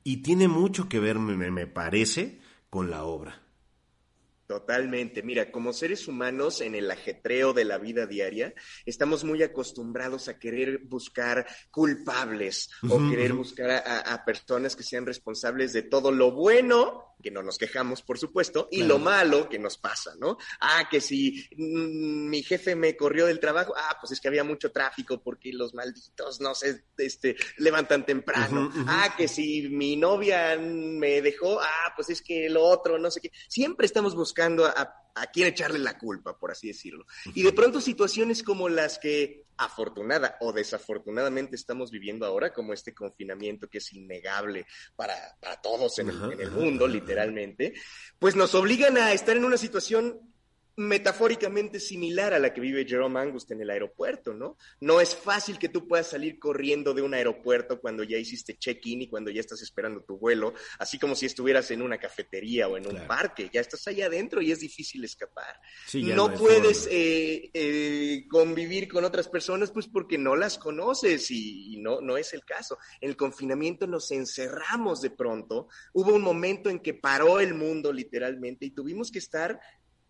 y 0.07 0.17
tiene 0.17 0.47
mucho 0.47 0.87
que 0.87 0.99
ver, 0.99 1.17
me, 1.17 1.65
parece, 1.65 2.39
con 2.69 2.91
la 2.91 3.03
obra. 3.03 3.41
Totalmente. 4.47 5.23
Mira, 5.23 5.51
como 5.51 5.73
seres 5.73 6.07
humanos 6.07 6.61
en 6.61 6.75
el 6.75 6.91
ajetreo 6.91 7.51
de 7.51 7.65
la 7.65 7.79
vida 7.79 8.05
diaria, 8.05 8.53
estamos 8.85 9.23
muy 9.23 9.41
acostumbrados 9.41 10.27
a 10.27 10.37
querer 10.37 10.81
buscar 10.83 11.47
culpables 11.71 12.69
o 12.87 12.99
querer 13.09 13.33
buscar 13.33 13.71
a, 13.71 14.23
personas 14.23 14.75
que 14.75 14.83
sean 14.83 15.05
responsables 15.05 15.73
de 15.73 15.81
todo 15.81 16.11
lo 16.11 16.31
bueno 16.31 17.15
que 17.23 17.31
no 17.31 17.41
nos 17.41 17.57
quejamos, 17.57 18.03
por 18.03 18.19
supuesto, 18.19 18.67
y 18.69 18.83
lo 18.83 18.99
malo 18.99 19.49
que 19.49 19.57
nos 19.57 19.77
pasa, 19.77 20.13
¿no? 20.19 20.37
Ah, 20.59 20.87
que 20.91 20.99
si 21.01 21.47
mm, 21.55 22.29
mi 22.29 22.43
jefe 22.43 22.75
me 22.75 22.95
corrió 22.95 23.25
del 23.25 23.39
trabajo, 23.39 23.73
ah, 23.75 23.97
pues 23.99 24.11
es 24.11 24.19
que 24.19 24.27
había 24.27 24.43
mucho 24.43 24.71
tráfico 24.71 25.23
porque 25.23 25.51
los 25.53 25.73
malditos 25.73 26.41
no 26.41 26.53
se 26.53 26.83
este, 26.97 27.35
levantan 27.57 28.05
temprano. 28.05 28.69
Ah, 28.85 29.15
que 29.17 29.27
si 29.27 29.69
mi 29.69 29.95
novia 29.95 30.57
me 30.59 31.21
dejó, 31.21 31.59
ah, 31.59 31.93
pues 31.95 32.09
es 32.09 32.21
que 32.21 32.49
lo 32.49 32.63
otro, 32.63 32.99
no 32.99 33.09
sé 33.09 33.21
qué. 33.21 33.31
Siempre 33.47 33.87
estamos 33.87 34.13
buscando 34.13 34.34
a 34.65 35.05
a 35.15 35.27
quién 35.27 35.47
echarle 35.47 35.79
la 35.79 35.97
culpa, 35.97 36.37
por 36.37 36.51
así 36.51 36.67
decirlo. 36.67 37.05
Y 37.33 37.43
de 37.43 37.53
pronto 37.53 37.79
situaciones 37.79 38.43
como 38.43 38.69
las 38.69 38.99
que 38.99 39.45
afortunada 39.57 40.35
o 40.41 40.51
desafortunadamente 40.51 41.55
estamos 41.55 41.89
viviendo 41.89 42.25
ahora, 42.25 42.51
como 42.51 42.73
este 42.73 42.93
confinamiento 42.93 43.69
que 43.69 43.77
es 43.77 43.93
innegable 43.93 44.67
para, 44.97 45.15
todos 45.63 45.97
en 45.99 46.09
el 46.09 46.51
mundo, 46.51 46.87
literalmente, 46.87 47.73
pues 48.19 48.35
nos 48.35 48.53
obligan 48.55 48.97
a 48.97 49.13
estar 49.13 49.37
en 49.37 49.45
una 49.45 49.57
situación 49.57 50.34
metafóricamente 50.77 51.79
similar 51.79 52.33
a 52.33 52.39
la 52.39 52.53
que 52.53 52.59
vive 52.59 52.85
Jerome 52.85 53.19
Angust 53.19 53.51
en 53.51 53.61
el 53.61 53.69
aeropuerto, 53.69 54.33
¿no? 54.33 54.57
No 54.81 54.99
es 54.99 55.15
fácil 55.15 55.57
que 55.57 55.69
tú 55.69 55.87
puedas 55.87 56.07
salir 56.07 56.37
corriendo 56.37 56.93
de 56.93 57.01
un 57.01 57.13
aeropuerto 57.13 57.79
cuando 57.79 58.03
ya 58.03 58.17
hiciste 58.17 58.57
check-in 58.57 59.03
y 59.03 59.07
cuando 59.07 59.31
ya 59.31 59.39
estás 59.39 59.61
esperando 59.61 60.01
tu 60.01 60.17
vuelo, 60.17 60.53
así 60.79 60.99
como 60.99 61.15
si 61.15 61.25
estuvieras 61.25 61.71
en 61.71 61.81
una 61.81 61.97
cafetería 61.97 62.67
o 62.67 62.75
en 62.75 62.87
un 62.87 63.07
parque, 63.07 63.49
ya 63.53 63.61
estás 63.61 63.87
ahí 63.87 64.01
adentro 64.01 64.41
y 64.41 64.51
es 64.51 64.59
difícil 64.59 65.03
escapar. 65.05 65.59
no, 65.93 66.33
puedes 66.33 66.87
eh, 66.91 67.49
eh, 67.53 68.25
convivir 68.29 68.89
con 68.89 69.05
otras 69.05 69.29
personas 69.29 69.71
pues 69.71 69.87
porque 69.87 70.17
no 70.17 70.35
las 70.35 70.57
conoces 70.57 71.31
y, 71.31 71.77
no, 71.77 72.01
no 72.01 72.17
es 72.17 72.33
el 72.33 72.43
caso. 72.43 72.77
En 72.99 73.09
el 73.09 73.15
confinamiento 73.15 73.87
nos 73.87 74.11
encerramos 74.11 75.01
de 75.01 75.09
pronto, 75.09 75.69
hubo 75.93 76.13
un 76.13 76.21
momento 76.21 76.69
en 76.69 76.79
que 76.79 76.93
paró 76.93 77.39
el 77.39 77.53
mundo 77.53 77.93
literalmente 77.93 78.65
y 78.65 78.71
tuvimos 78.71 79.11
que 79.11 79.19
estar 79.19 79.59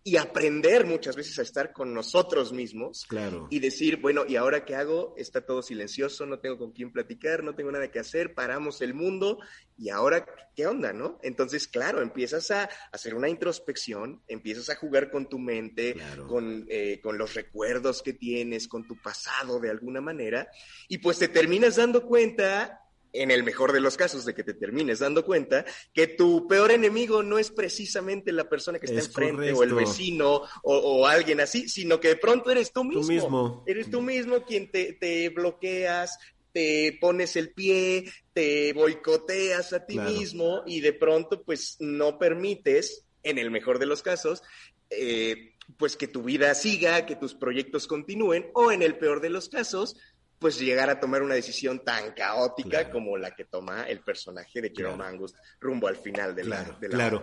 y 0.06 0.18
aprender 0.18 0.86
muchas 0.86 1.16
veces 1.16 1.36
a 1.40 1.42
estar 1.42 1.72
con 1.72 1.92
nosotros 1.92 2.52
mismos. 2.52 3.06
Claro. 3.08 3.48
Y 3.50 3.58
decir, 3.58 3.96
bueno, 3.96 4.24
¿y 4.24 4.36
ahora 4.36 4.64
qué 4.64 4.76
hago? 4.76 5.14
Está 5.16 5.44
todo 5.44 5.62
silencioso, 5.62 6.26
no 6.26 6.38
tengo 6.38 6.58
con 6.58 6.70
quién 6.70 6.92
platicar, 6.92 7.42
no 7.42 7.56
tengo 7.56 7.72
nada 7.72 7.90
que 7.90 7.98
hacer, 7.98 8.32
paramos 8.32 8.80
el 8.82 8.94
mundo 8.94 9.40
y 9.76 9.88
ahora, 9.88 10.24
¿qué 10.54 10.68
onda, 10.68 10.92
no? 10.92 11.18
Entonces, 11.24 11.66
claro, 11.66 12.02
empiezas 12.02 12.52
a 12.52 12.70
hacer 12.92 13.16
una 13.16 13.28
introspección, 13.28 14.22
empiezas 14.28 14.70
a 14.70 14.76
jugar 14.76 15.10
con 15.10 15.28
tu 15.28 15.40
mente, 15.40 15.96
con, 16.28 16.66
eh, 16.68 17.00
con 17.02 17.18
los 17.18 17.34
recuerdos 17.34 18.00
que 18.00 18.12
tienes, 18.12 18.68
con 18.68 18.86
tu 18.86 18.96
pasado 19.02 19.58
de 19.58 19.70
alguna 19.70 20.00
manera, 20.00 20.48
y 20.86 20.98
pues 20.98 21.18
te 21.18 21.26
terminas 21.26 21.74
dando 21.74 22.06
cuenta 22.06 22.85
en 23.22 23.30
el 23.30 23.42
mejor 23.42 23.72
de 23.72 23.80
los 23.80 23.96
casos, 23.96 24.24
de 24.24 24.34
que 24.34 24.44
te 24.44 24.54
termines 24.54 24.98
dando 24.98 25.24
cuenta 25.24 25.64
que 25.92 26.06
tu 26.06 26.46
peor 26.46 26.70
enemigo 26.70 27.22
no 27.22 27.38
es 27.38 27.50
precisamente 27.50 28.32
la 28.32 28.48
persona 28.48 28.78
que 28.78 28.86
está 28.86 29.00
enfrente 29.00 29.52
o 29.52 29.62
el 29.62 29.74
vecino 29.74 30.42
o, 30.62 31.06
alguien 31.06 31.40
así, 31.40 31.68
sino 31.68 32.00
que 32.00 32.08
de 32.08 32.16
pronto 32.16 32.50
eres 32.50 32.72
tú 32.72 32.84
mismo. 32.84 33.64
Eres 33.66 33.90
tú 33.90 34.00
mismo 34.02 34.42
quien 34.44 34.70
te, 34.70 35.28
bloqueas, 35.30 36.18
te 36.52 36.96
pones 37.00 37.36
el 37.36 37.52
pie, 37.52 38.10
te 38.32 38.72
boicoteas 38.72 39.72
a 39.72 39.84
ti 39.84 39.98
mismo 39.98 40.62
y 40.66 40.80
de 40.80 40.92
pronto 40.92 41.42
pues 41.42 41.76
no 41.80 42.18
permites, 42.18 43.04
en 43.22 43.38
el 43.38 43.50
mejor 43.50 43.78
de 43.78 43.86
los 43.86 44.02
casos, 44.02 44.42
eh, 44.90 45.54
pues 45.76 45.96
que 45.96 46.06
tu 46.06 46.22
vida 46.22 46.54
siga, 46.54 47.06
que 47.06 47.16
tus 47.16 47.34
proyectos 47.34 47.86
continúen 47.86 48.50
o 48.54 48.70
en 48.70 48.82
el 48.82 48.96
peor 48.98 49.20
de 49.20 49.30
los 49.30 49.48
casos, 49.48 49.96
pues 50.38 50.58
llegar 50.58 50.90
a 50.90 51.00
tomar 51.00 51.22
una 51.22 51.34
decisión 51.34 51.80
tan 51.84 52.12
caótica 52.12 52.90
como 52.90 53.16
la 53.16 53.34
que 53.34 53.44
toma 53.44 53.84
el 53.84 54.00
personaje 54.00 54.60
de 54.60 54.72
Jerome 54.74 55.04
Angus 55.04 55.34
rumbo 55.60 55.88
al 55.88 55.96
final 55.96 56.34
de 56.34 56.44
la... 56.44 56.64
claro, 56.90 57.22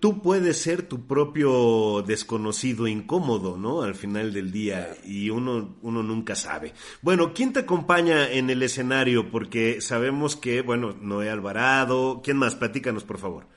tú, 0.00 0.22
puedes 0.22 0.58
ser 0.58 0.82
tu 0.82 1.06
propio 1.06 2.02
desconocido 2.02 2.86
incómodo, 2.86 3.56
¿no? 3.56 3.82
Al 3.82 3.94
final 3.94 4.32
del 4.32 4.52
día 4.52 4.96
y 5.04 5.30
uno, 5.30 5.78
uno 5.82 6.02
nunca 6.02 6.34
sabe. 6.34 6.72
Bueno, 7.02 7.34
¿quién 7.34 7.52
te 7.52 7.60
acompaña 7.60 8.30
en 8.30 8.50
el 8.50 8.62
escenario? 8.62 9.30
Porque 9.30 9.80
sabemos 9.80 10.36
que, 10.36 10.62
bueno, 10.62 10.96
Noé 11.00 11.30
Alvarado, 11.30 12.20
¿quién 12.22 12.36
más? 12.36 12.54
Platícanos, 12.54 13.04
por 13.04 13.18
favor. 13.18 13.53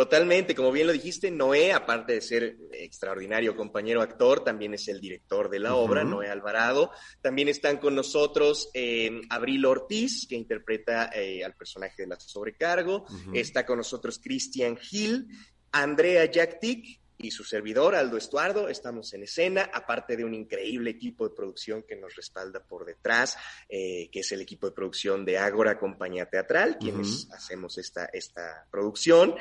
Totalmente, 0.00 0.54
como 0.54 0.72
bien 0.72 0.86
lo 0.86 0.94
dijiste, 0.94 1.30
Noé, 1.30 1.74
aparte 1.74 2.14
de 2.14 2.22
ser 2.22 2.56
extraordinario 2.72 3.54
compañero 3.54 4.00
actor, 4.00 4.42
también 4.42 4.72
es 4.72 4.88
el 4.88 4.98
director 4.98 5.50
de 5.50 5.58
la 5.58 5.74
obra, 5.74 6.04
Noé 6.04 6.30
Alvarado. 6.30 6.90
También 7.20 7.48
están 7.48 7.76
con 7.76 7.94
nosotros 7.94 8.70
eh, 8.72 9.20
Abril 9.28 9.66
Ortiz, 9.66 10.26
que 10.26 10.36
interpreta 10.36 11.10
eh, 11.12 11.44
al 11.44 11.52
personaje 11.54 12.04
de 12.04 12.08
la 12.08 12.18
sobrecargo. 12.18 13.04
Está 13.34 13.66
con 13.66 13.76
nosotros 13.76 14.18
Christian 14.24 14.78
Gil, 14.78 15.28
Andrea 15.70 16.30
Jactic 16.32 16.98
y 17.18 17.30
su 17.30 17.44
servidor, 17.44 17.94
Aldo 17.94 18.16
Estuardo, 18.16 18.70
estamos 18.70 19.12
en 19.12 19.24
escena, 19.24 19.70
aparte 19.74 20.16
de 20.16 20.24
un 20.24 20.32
increíble 20.32 20.92
equipo 20.92 21.28
de 21.28 21.34
producción 21.34 21.82
que 21.86 21.94
nos 21.94 22.16
respalda 22.16 22.64
por 22.64 22.86
detrás, 22.86 23.36
eh, 23.68 24.08
que 24.10 24.20
es 24.20 24.32
el 24.32 24.40
equipo 24.40 24.66
de 24.66 24.72
producción 24.72 25.26
de 25.26 25.36
Ágora 25.36 25.78
Compañía 25.78 26.24
Teatral, 26.24 26.78
quienes 26.78 27.28
hacemos 27.32 27.76
esta, 27.76 28.06
esta 28.06 28.66
producción. 28.70 29.34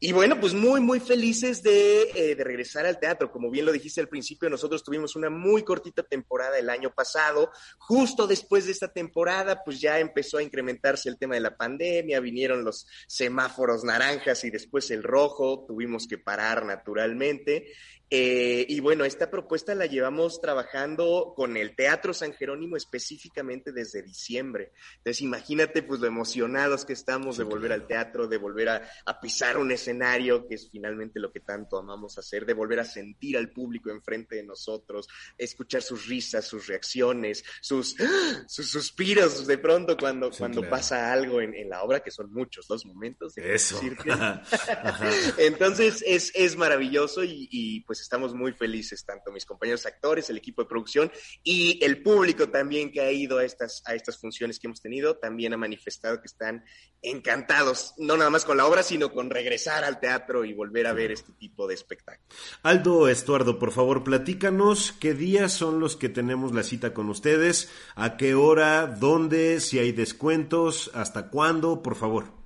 Y 0.00 0.12
bueno, 0.12 0.38
pues 0.38 0.54
muy, 0.54 0.80
muy 0.80 1.00
felices 1.00 1.60
eh, 1.64 2.34
de, 2.36 2.44
regresar 2.44 2.86
al 2.86 3.00
teatro. 3.00 3.32
Como 3.32 3.50
bien 3.50 3.66
lo 3.66 3.72
dijiste 3.72 4.00
al 4.00 4.08
principio, 4.08 4.48
nosotros 4.48 4.84
tuvimos 4.84 5.16
una 5.16 5.28
muy 5.28 5.64
cortita 5.64 6.04
temporada 6.04 6.56
el 6.56 6.70
año 6.70 6.94
pasado. 6.94 7.50
Justo 7.78 8.28
después 8.28 8.66
de 8.66 8.72
esta 8.72 8.92
temporada, 8.92 9.64
pues 9.64 9.80
ya 9.80 9.98
empezó 9.98 10.38
a 10.38 10.42
incrementarse 10.44 11.08
el 11.08 11.18
tema 11.18 11.34
de 11.34 11.40
la 11.40 11.56
pandemia, 11.56 12.20
vinieron 12.20 12.64
los 12.64 12.86
semáforos 13.08 13.82
naranjas 13.82 14.44
y 14.44 14.50
después 14.50 14.88
el 14.92 15.02
rojo, 15.02 15.64
tuvimos 15.66 16.06
que 16.06 16.18
parar 16.18 16.64
naturalmente. 16.64 17.72
Eh, 18.10 18.64
y 18.68 18.80
bueno, 18.80 19.04
esta 19.04 19.30
propuesta 19.30 19.74
la 19.74 19.84
llevamos 19.84 20.40
trabajando 20.40 21.34
con 21.36 21.58
el 21.58 21.76
Teatro 21.76 22.14
San 22.14 22.32
Jerónimo 22.32 22.76
específicamente 22.76 23.70
desde 23.70 24.02
diciembre. 24.02 24.72
Entonces, 24.98 25.20
imagínate 25.20 25.82
pues 25.82 26.00
lo 26.00 26.06
emocionados 26.06 26.86
que 26.86 26.94
estamos 26.94 27.36
de 27.36 27.44
volver 27.44 27.72
al 27.72 27.86
teatro, 27.86 28.26
de 28.26 28.38
volver 28.38 28.70
a, 28.70 29.20
pisar 29.20 29.58
un 29.58 29.72
escenario, 29.72 30.46
que 30.46 30.54
es 30.54 30.70
finalmente 30.70 31.20
lo 31.20 31.32
que 31.32 31.40
tanto 31.40 31.76
amamos 31.76 32.16
hacer, 32.18 32.46
de 32.46 32.54
volver 32.54 32.80
a 32.80 32.84
sentir 32.84 33.36
al 33.36 33.50
público 33.50 33.90
enfrente 33.90 34.36
de 34.36 34.44
nosotros, 34.44 35.08
escuchar 35.36 35.82
sus 35.82 36.06
risas, 36.06 36.46
sus 36.46 36.66
reacciones, 36.66 37.44
sus, 37.60 37.94
sus 38.46 38.70
suspiros 38.70 39.46
de 39.46 39.58
pronto 39.58 39.96
cuando, 39.96 40.30
cuando 40.30 40.66
pasa 40.68 41.12
algo 41.12 41.40
en, 41.42 41.68
la 41.68 41.82
obra, 41.82 42.00
que 42.00 42.10
son 42.10 42.32
muchos 42.32 42.70
los 42.70 42.86
momentos. 42.86 43.36
Eso. 43.36 43.80
Entonces, 45.38 46.02
es, 46.06 46.32
es 46.34 46.56
maravilloso 46.56 47.22
y, 47.24 47.48
y 47.50 47.80
pues 47.80 47.97
pues, 47.98 48.04
estamos 48.04 48.32
muy 48.32 48.52
felices, 48.52 49.04
tanto 49.04 49.32
mis 49.32 49.44
compañeros 49.44 49.84
actores, 49.84 50.30
el 50.30 50.36
equipo 50.36 50.62
de 50.62 50.68
producción 50.68 51.10
y 51.42 51.84
el 51.84 52.00
público 52.00 52.48
también 52.48 52.92
que 52.92 53.00
ha 53.00 53.10
ido 53.10 53.38
a 53.38 53.44
estas, 53.44 53.82
a 53.86 53.94
estas 53.94 54.18
funciones 54.18 54.60
que 54.60 54.68
hemos 54.68 54.80
tenido, 54.80 55.16
también 55.16 55.52
ha 55.52 55.56
manifestado 55.56 56.20
que 56.20 56.26
están 56.26 56.64
encantados, 57.02 57.94
no 57.98 58.16
nada 58.16 58.30
más 58.30 58.44
con 58.44 58.56
la 58.56 58.66
obra, 58.66 58.84
sino 58.84 59.12
con 59.12 59.30
regresar 59.30 59.82
al 59.82 59.98
teatro 59.98 60.44
y 60.44 60.54
volver 60.54 60.86
a 60.86 60.92
ver 60.92 61.10
este 61.10 61.32
tipo 61.32 61.66
de 61.66 61.74
espectáculos. 61.74 62.38
Aldo 62.62 63.08
Estuardo, 63.08 63.58
por 63.58 63.72
favor, 63.72 64.04
platícanos 64.04 64.92
qué 64.92 65.14
días 65.14 65.52
son 65.52 65.80
los 65.80 65.96
que 65.96 66.08
tenemos 66.08 66.54
la 66.54 66.62
cita 66.62 66.94
con 66.94 67.08
ustedes, 67.08 67.68
a 67.96 68.16
qué 68.16 68.34
hora, 68.34 68.86
dónde, 68.86 69.60
si 69.60 69.80
hay 69.80 69.90
descuentos, 69.90 70.92
hasta 70.94 71.30
cuándo, 71.30 71.82
por 71.82 71.96
favor. 71.96 72.38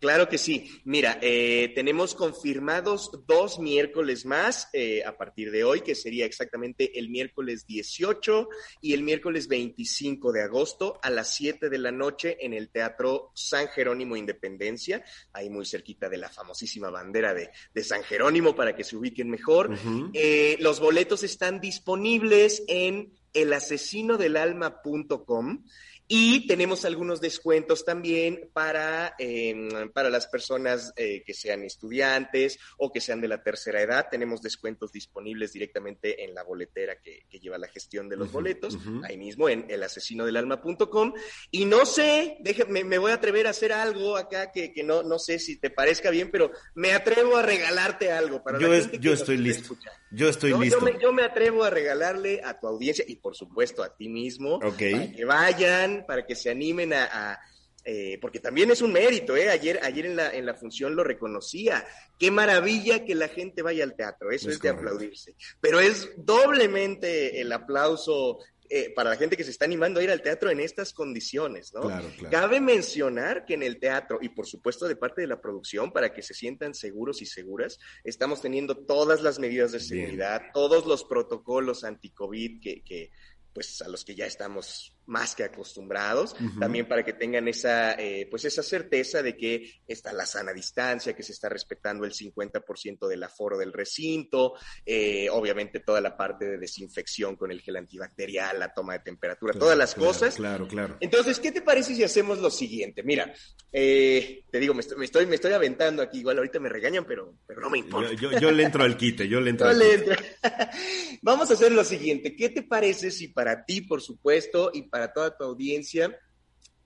Claro 0.00 0.28
que 0.30 0.38
sí. 0.38 0.80
Mira, 0.84 1.18
eh, 1.20 1.72
tenemos 1.74 2.14
confirmados 2.14 3.10
dos 3.26 3.58
miércoles 3.58 4.24
más 4.24 4.70
eh, 4.72 5.04
a 5.04 5.18
partir 5.18 5.50
de 5.50 5.62
hoy, 5.62 5.82
que 5.82 5.94
sería 5.94 6.24
exactamente 6.24 6.98
el 6.98 7.10
miércoles 7.10 7.66
18 7.66 8.48
y 8.80 8.94
el 8.94 9.02
miércoles 9.02 9.46
25 9.46 10.32
de 10.32 10.42
agosto 10.42 10.98
a 11.02 11.10
las 11.10 11.34
7 11.34 11.68
de 11.68 11.78
la 11.78 11.92
noche 11.92 12.38
en 12.40 12.54
el 12.54 12.70
Teatro 12.70 13.30
San 13.34 13.68
Jerónimo 13.68 14.16
Independencia, 14.16 15.04
ahí 15.34 15.50
muy 15.50 15.66
cerquita 15.66 16.08
de 16.08 16.16
la 16.16 16.30
famosísima 16.30 16.88
bandera 16.88 17.34
de, 17.34 17.50
San 17.82 18.02
Jerónimo 18.02 18.56
para 18.56 18.74
que 18.76 18.84
se 18.84 18.96
ubiquen 18.96 19.28
mejor. 19.28 19.70
Eh, 20.14 20.56
los 20.60 20.80
boletos 20.80 21.22
están 21.24 21.60
disponibles 21.60 22.62
en 22.68 23.12
elasesinodelalma.com 23.32 25.64
Y 26.12 26.48
tenemos 26.48 26.84
algunos 26.84 27.20
descuentos 27.20 27.84
también 27.84 28.50
para, 28.52 29.14
em, 29.16 29.92
para 29.92 30.10
las 30.10 30.26
personas 30.26 30.92
eh, 30.96 31.22
que 31.24 31.32
sean 31.32 31.62
estudiantes 31.62 32.58
o 32.78 32.90
que 32.90 33.00
sean 33.00 33.20
de 33.20 33.28
la 33.28 33.44
tercera 33.44 33.80
edad. 33.80 34.08
Tenemos 34.10 34.42
descuentos 34.42 34.90
disponibles 34.90 35.52
directamente 35.52 36.24
en 36.24 36.34
la 36.34 36.42
boletera 36.42 36.96
que, 37.00 37.20
lleva 37.40 37.58
la 37.58 37.68
gestión 37.68 38.08
de 38.08 38.16
los 38.16 38.32
boletos, 38.32 38.76
ahí 39.04 39.16
mismo 39.16 39.48
en 39.48 39.66
elasesinodelalma.com. 39.70 41.14
Y 41.52 41.64
no 41.64 41.86
sé, 41.86 42.38
déjame, 42.40 42.82
me 42.82 42.98
voy 42.98 43.12
a 43.12 43.14
atrever 43.14 43.46
a 43.46 43.50
hacer 43.50 43.72
algo 43.72 44.16
acá 44.16 44.50
que, 44.50 44.74
no, 44.84 45.04
no 45.04 45.20
sé 45.20 45.38
si 45.38 45.60
te 45.60 45.70
parezca 45.70 46.10
bien, 46.10 46.32
pero 46.32 46.50
me 46.74 46.92
atrevo 46.92 47.36
a 47.36 47.42
regalarte 47.42 48.10
algo 48.10 48.42
para 48.42 48.58
yo 48.58 48.68
yo 48.98 49.12
estoy 49.12 49.36
listo. 49.38 49.76
Yo 50.10 50.28
estoy 50.28 50.58
listo. 50.58 50.84
Yo 51.00 51.12
me, 51.12 51.22
atrevo 51.22 51.62
a 51.62 51.70
regalarle 51.70 52.40
a 52.42 52.58
tu 52.58 52.66
audiencia 52.66 53.04
y 53.06 53.16
por 53.16 53.36
supuesto 53.36 53.84
a 53.84 53.96
ti 53.96 54.08
mismo 54.08 54.58
para 54.58 54.76
que 54.76 55.24
vayan, 55.24 55.99
para 56.06 56.26
que 56.26 56.34
se 56.34 56.50
animen 56.50 56.92
a, 56.92 57.38
eh, 57.84 58.18
porque 58.20 58.40
también 58.40 58.70
es 58.70 58.82
un 58.82 58.92
mérito, 58.92 59.36
¿eh? 59.36 59.48
Ayer, 59.48 59.80
ayer 59.82 60.06
en 60.06 60.16
la, 60.16 60.34
en 60.34 60.44
la 60.44 60.54
función 60.54 60.94
lo 60.94 61.02
reconocía. 61.02 61.86
Qué 62.18 62.30
maravilla 62.30 63.04
que 63.04 63.14
la 63.14 63.28
gente 63.28 63.62
vaya 63.62 63.84
al 63.84 63.96
teatro, 63.96 64.30
eso 64.30 64.50
es 64.50 64.60
de 64.60 64.68
aplaudirse. 64.68 65.34
Pero 65.60 65.80
es 65.80 66.10
doblemente 66.16 67.40
el 67.40 67.50
aplauso 67.52 68.38
eh, 68.68 68.92
para 68.94 69.10
la 69.10 69.16
gente 69.16 69.36
que 69.36 69.42
se 69.42 69.50
está 69.50 69.64
animando 69.64 69.98
a 69.98 70.04
ir 70.04 70.10
al 70.10 70.22
teatro 70.22 70.50
en 70.50 70.60
estas 70.60 70.92
condiciones, 70.92 71.72
¿no? 71.72 71.90
Cabe 72.30 72.60
mencionar 72.60 73.44
que 73.46 73.54
en 73.54 73.62
el 73.62 73.80
teatro, 73.80 74.18
y 74.20 74.28
por 74.28 74.46
supuesto 74.46 74.86
de 74.86 74.94
parte 74.94 75.22
de 75.22 75.26
la 75.26 75.40
producción, 75.40 75.90
para 75.90 76.12
que 76.12 76.22
se 76.22 76.34
sientan 76.34 76.74
seguros 76.74 77.22
y 77.22 77.26
seguras, 77.26 77.80
estamos 78.04 78.42
teniendo 78.42 78.76
todas 78.76 79.22
las 79.22 79.38
medidas 79.38 79.72
de 79.72 79.80
seguridad, 79.80 80.42
todos 80.52 80.86
los 80.86 81.02
protocolos 81.02 81.82
anti-COVID 81.82 82.60
que, 82.60 82.84
que, 82.84 83.10
pues, 83.52 83.82
a 83.82 83.88
los 83.88 84.04
que 84.04 84.14
ya 84.14 84.26
estamos 84.26 84.94
más 85.06 85.34
que 85.34 85.42
acostumbrados, 85.42 86.36
también 86.58 86.86
para 86.86 87.04
que 87.04 87.12
tengan 87.12 87.48
esa, 87.48 87.94
eh, 87.94 88.28
pues 88.30 88.44
esa 88.44 88.62
certeza 88.62 89.22
de 89.22 89.36
que 89.36 89.80
está 89.86 90.12
la 90.12 90.24
sana 90.24 90.52
distancia, 90.52 91.14
que 91.16 91.22
se 91.22 91.32
está 91.32 91.48
respetando 91.48 92.04
el 92.04 92.12
50% 92.12 93.08
del 93.08 93.22
aforo 93.22 93.58
del 93.58 93.72
recinto, 93.72 94.54
eh, 94.86 95.28
obviamente 95.30 95.80
toda 95.80 96.00
la 96.00 96.16
parte 96.16 96.44
de 96.44 96.58
desinfección 96.58 97.36
con 97.36 97.50
el 97.50 97.60
gel 97.60 97.76
antibacterial, 97.76 98.58
la 98.58 98.72
toma 98.72 98.94
de 98.94 99.00
temperatura, 99.00 99.52
todas 99.54 99.76
las 99.76 99.94
cosas. 99.94 100.36
Claro, 100.36 100.68
claro. 100.68 100.96
Entonces, 101.00 101.40
¿qué 101.40 101.50
te 101.50 101.62
parece 101.62 101.94
si 101.94 102.04
hacemos 102.04 102.38
lo 102.38 102.50
siguiente? 102.50 103.02
Mira, 103.02 103.32
eh, 103.72 104.44
te 104.50 104.60
digo, 104.60 104.74
me 104.74 104.80
estoy, 104.80 105.26
me 105.26 105.34
estoy, 105.34 105.52
aventando 105.52 106.02
aquí, 106.02 106.18
igual 106.18 106.38
ahorita 106.38 106.60
me 106.60 106.68
regañan, 106.68 107.04
pero, 107.04 107.34
pero 107.46 107.60
no 107.60 107.70
me 107.70 107.78
importa. 107.78 108.12
Yo, 108.12 108.30
yo, 108.38 108.50
le 108.52 108.62
entro 108.62 108.84
al 108.84 108.96
quite, 108.96 109.28
yo 109.28 109.40
le 109.40 109.50
entro 109.50 109.68
al 109.68 109.80
quite. 109.80 110.16
Vamos 111.22 111.50
a 111.50 111.54
hacer 111.54 111.72
lo 111.72 111.84
siguiente, 111.84 112.36
¿qué 112.36 112.48
te 112.48 112.62
parece 112.62 113.10
si 113.10 113.28
para 113.28 113.64
ti, 113.64 113.80
por 113.80 114.00
supuesto, 114.00 114.70
y 114.72 114.82
para 114.90 115.12
toda 115.12 115.30
tu 115.30 115.44
audiencia 115.44 116.18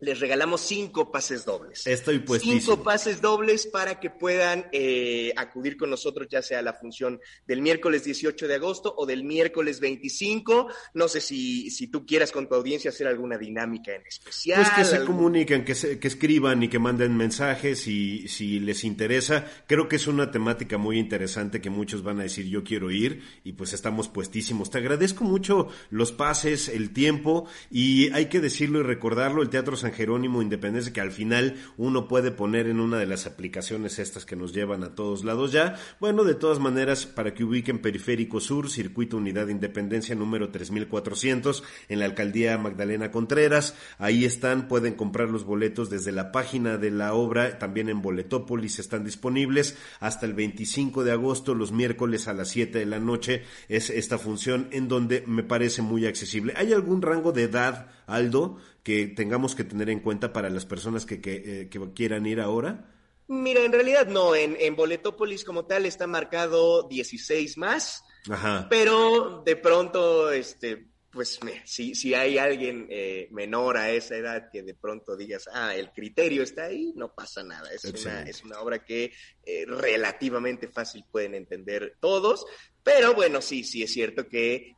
les 0.00 0.20
regalamos 0.20 0.60
cinco 0.60 1.10
pases 1.10 1.44
dobles. 1.44 1.86
Estoy 1.86 2.18
puestísimo. 2.18 2.60
Cinco 2.60 2.82
pases 2.82 3.20
dobles 3.20 3.66
para 3.66 4.00
que 4.00 4.10
puedan 4.10 4.66
eh, 4.72 5.32
acudir 5.36 5.76
con 5.76 5.90
nosotros, 5.90 6.28
ya 6.30 6.42
sea 6.42 6.58
a 6.58 6.62
la 6.62 6.74
función 6.74 7.20
del 7.46 7.62
miércoles 7.62 8.04
18 8.04 8.48
de 8.48 8.54
agosto 8.54 8.94
o 8.96 9.06
del 9.06 9.24
miércoles 9.24 9.80
25. 9.80 10.68
No 10.94 11.08
sé 11.08 11.20
si, 11.20 11.70
si 11.70 11.86
tú 11.86 12.04
quieras 12.04 12.32
con 12.32 12.48
tu 12.48 12.54
audiencia 12.54 12.90
hacer 12.90 13.06
alguna 13.06 13.38
dinámica 13.38 13.94
en 13.94 14.06
especial. 14.06 14.62
Pues 14.62 14.88
que 14.88 14.96
se 14.96 15.04
comuniquen, 15.04 15.64
que, 15.64 15.98
que 15.98 16.08
escriban 16.08 16.62
y 16.62 16.68
que 16.68 16.78
manden 16.78 17.16
mensajes 17.16 17.86
y 17.86 18.28
si 18.28 18.60
les 18.60 18.84
interesa. 18.84 19.46
Creo 19.66 19.88
que 19.88 19.96
es 19.96 20.06
una 20.06 20.30
temática 20.30 20.76
muy 20.76 20.98
interesante 20.98 21.60
que 21.60 21.70
muchos 21.70 22.02
van 22.02 22.20
a 22.20 22.24
decir 22.24 22.46
yo 22.46 22.64
quiero 22.64 22.90
ir 22.90 23.22
y 23.44 23.52
pues 23.52 23.72
estamos 23.72 24.08
puestísimos. 24.08 24.70
Te 24.70 24.78
agradezco 24.78 25.24
mucho 25.24 25.68
los 25.90 26.12
pases, 26.12 26.68
el 26.68 26.92
tiempo 26.92 27.46
y 27.70 28.10
hay 28.12 28.26
que 28.26 28.40
decirlo 28.40 28.80
y 28.80 28.82
recordarlo, 28.82 29.42
el 29.42 29.50
Teatro 29.50 29.76
San 29.76 29.83
Jerónimo 29.90 30.42
Independencia 30.42 30.92
que 30.92 31.00
al 31.00 31.12
final 31.12 31.56
uno 31.76 32.08
puede 32.08 32.30
poner 32.30 32.66
en 32.66 32.80
una 32.80 32.98
de 32.98 33.06
las 33.06 33.26
aplicaciones 33.26 33.98
estas 33.98 34.24
que 34.24 34.36
nos 34.36 34.52
llevan 34.52 34.84
a 34.84 34.94
todos 34.94 35.24
lados 35.24 35.52
ya. 35.52 35.76
Bueno, 36.00 36.24
de 36.24 36.34
todas 36.34 36.58
maneras, 36.58 37.06
para 37.06 37.34
que 37.34 37.44
ubiquen 37.44 37.80
Periférico 37.80 38.40
Sur, 38.40 38.70
Circuito 38.70 39.16
Unidad 39.16 39.46
de 39.46 39.52
Independencia 39.52 40.14
número 40.14 40.50
3400 40.50 41.62
en 41.88 41.98
la 41.98 42.04
alcaldía 42.04 42.58
Magdalena 42.58 43.10
Contreras. 43.10 43.74
Ahí 43.98 44.24
están, 44.24 44.68
pueden 44.68 44.94
comprar 44.94 45.28
los 45.28 45.44
boletos 45.44 45.90
desde 45.90 46.12
la 46.12 46.32
página 46.32 46.78
de 46.78 46.90
la 46.90 47.14
obra, 47.14 47.58
también 47.58 47.88
en 47.88 48.02
Boletópolis 48.02 48.78
están 48.78 49.04
disponibles 49.04 49.76
hasta 50.00 50.26
el 50.26 50.34
25 50.34 51.04
de 51.04 51.12
agosto, 51.12 51.54
los 51.54 51.72
miércoles 51.72 52.28
a 52.28 52.32
las 52.32 52.48
7 52.48 52.78
de 52.78 52.86
la 52.86 52.98
noche 52.98 53.42
es 53.68 53.90
esta 53.90 54.18
función 54.18 54.68
en 54.70 54.88
donde 54.88 55.24
me 55.26 55.42
parece 55.42 55.82
muy 55.82 56.06
accesible. 56.06 56.54
¿Hay 56.56 56.72
algún 56.72 57.02
rango 57.02 57.32
de 57.32 57.44
edad, 57.44 57.88
Aldo? 58.06 58.58
que 58.84 59.08
tengamos 59.08 59.54
que 59.54 59.64
tener 59.64 59.88
en 59.88 60.00
cuenta 60.00 60.32
para 60.32 60.50
las 60.50 60.66
personas 60.66 61.06
que, 61.06 61.20
eh, 61.24 61.70
quieran 61.94 62.26
ir 62.26 62.38
ahora? 62.38 62.94
Mira, 63.26 63.64
en 63.64 63.72
realidad 63.72 64.06
no, 64.06 64.34
en, 64.36 64.56
en 64.60 64.76
Boletópolis 64.76 65.42
como 65.42 65.64
tal 65.64 65.86
está 65.86 66.06
marcado 66.06 66.86
16 66.86 67.56
más, 67.56 68.04
Ajá. 68.28 68.66
pero 68.68 69.42
de 69.44 69.56
pronto, 69.56 70.30
este, 70.30 70.90
pues 71.10 71.40
si, 71.64 71.94
si 71.94 72.12
hay 72.12 72.36
alguien 72.36 72.86
eh, 72.90 73.28
menor 73.30 73.78
a 73.78 73.90
esa 73.90 74.16
edad 74.16 74.50
que 74.52 74.62
de 74.62 74.74
pronto 74.74 75.16
digas, 75.16 75.48
ah, 75.54 75.74
el 75.74 75.90
criterio 75.90 76.42
está 76.42 76.64
ahí, 76.64 76.92
no 76.94 77.14
pasa 77.14 77.42
nada. 77.42 77.70
Es, 77.72 77.84
una, 77.84 78.22
es 78.24 78.44
una 78.44 78.60
obra 78.60 78.84
que 78.84 79.12
eh, 79.46 79.64
relativamente 79.64 80.68
fácil 80.68 81.04
pueden 81.10 81.34
entender 81.34 81.96
todos, 82.00 82.44
pero 82.82 83.14
bueno, 83.14 83.40
sí, 83.40 83.64
sí 83.64 83.82
es 83.82 83.92
cierto 83.94 84.28
que 84.28 84.76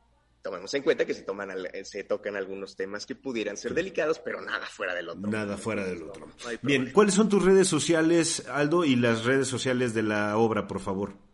tomemos 0.49 0.73
en 0.73 0.83
cuenta 0.83 1.05
que 1.05 1.13
se, 1.13 1.23
toman, 1.23 1.49
se 1.83 2.03
tocan 2.03 2.35
algunos 2.35 2.75
temas 2.75 3.05
que 3.05 3.15
pudieran 3.15 3.57
ser 3.57 3.73
delicados, 3.73 4.19
pero 4.19 4.41
nada 4.41 4.65
fuera 4.65 4.95
del 4.95 5.09
otro. 5.09 5.29
Nada 5.29 5.57
fuera 5.57 5.85
del 5.85 6.03
otro. 6.03 6.27
Bien, 6.61 6.91
¿cuáles 6.93 7.15
son 7.15 7.27
tus 7.27 7.43
redes 7.43 7.67
sociales, 7.67 8.47
Aldo, 8.47 8.85
y 8.85 8.95
las 8.95 9.25
redes 9.25 9.47
sociales 9.47 9.93
de 9.93 10.03
la 10.03 10.37
obra, 10.37 10.67
por 10.67 10.79
favor? 10.79 11.26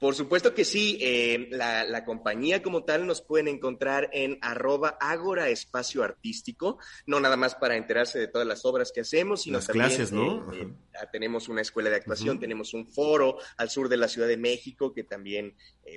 Por 0.00 0.14
supuesto 0.14 0.54
que 0.54 0.64
sí, 0.64 0.96
eh, 1.02 1.48
la, 1.50 2.04
compañía 2.06 2.62
como 2.62 2.84
tal 2.84 3.06
nos 3.06 3.20
pueden 3.20 3.48
encontrar 3.48 4.08
en 4.14 4.38
arroba 4.40 4.96
Ágora 4.98 5.50
Espacio 5.50 6.02
Artístico, 6.02 6.78
no 7.04 7.20
nada 7.20 7.36
más 7.36 7.54
para 7.54 7.76
enterarse 7.76 8.18
de 8.18 8.26
todas 8.26 8.48
las 8.48 8.64
obras 8.64 8.92
que 8.92 9.02
hacemos, 9.02 9.42
sino 9.42 9.58
las 9.58 9.68
clases, 9.68 10.10
¿no? 10.10 10.54
Eh, 10.54 10.62
eh, 10.62 11.06
tenemos 11.12 11.50
una 11.50 11.60
escuela 11.60 11.90
de 11.90 11.96
actuación, 11.96 12.40
tenemos 12.40 12.72
un 12.72 12.86
foro 12.86 13.36
al 13.58 13.68
sur 13.68 13.90
de 13.90 13.98
la 13.98 14.08
Ciudad 14.08 14.26
de 14.26 14.38
México, 14.38 14.94
que 14.94 15.04
también, 15.04 15.54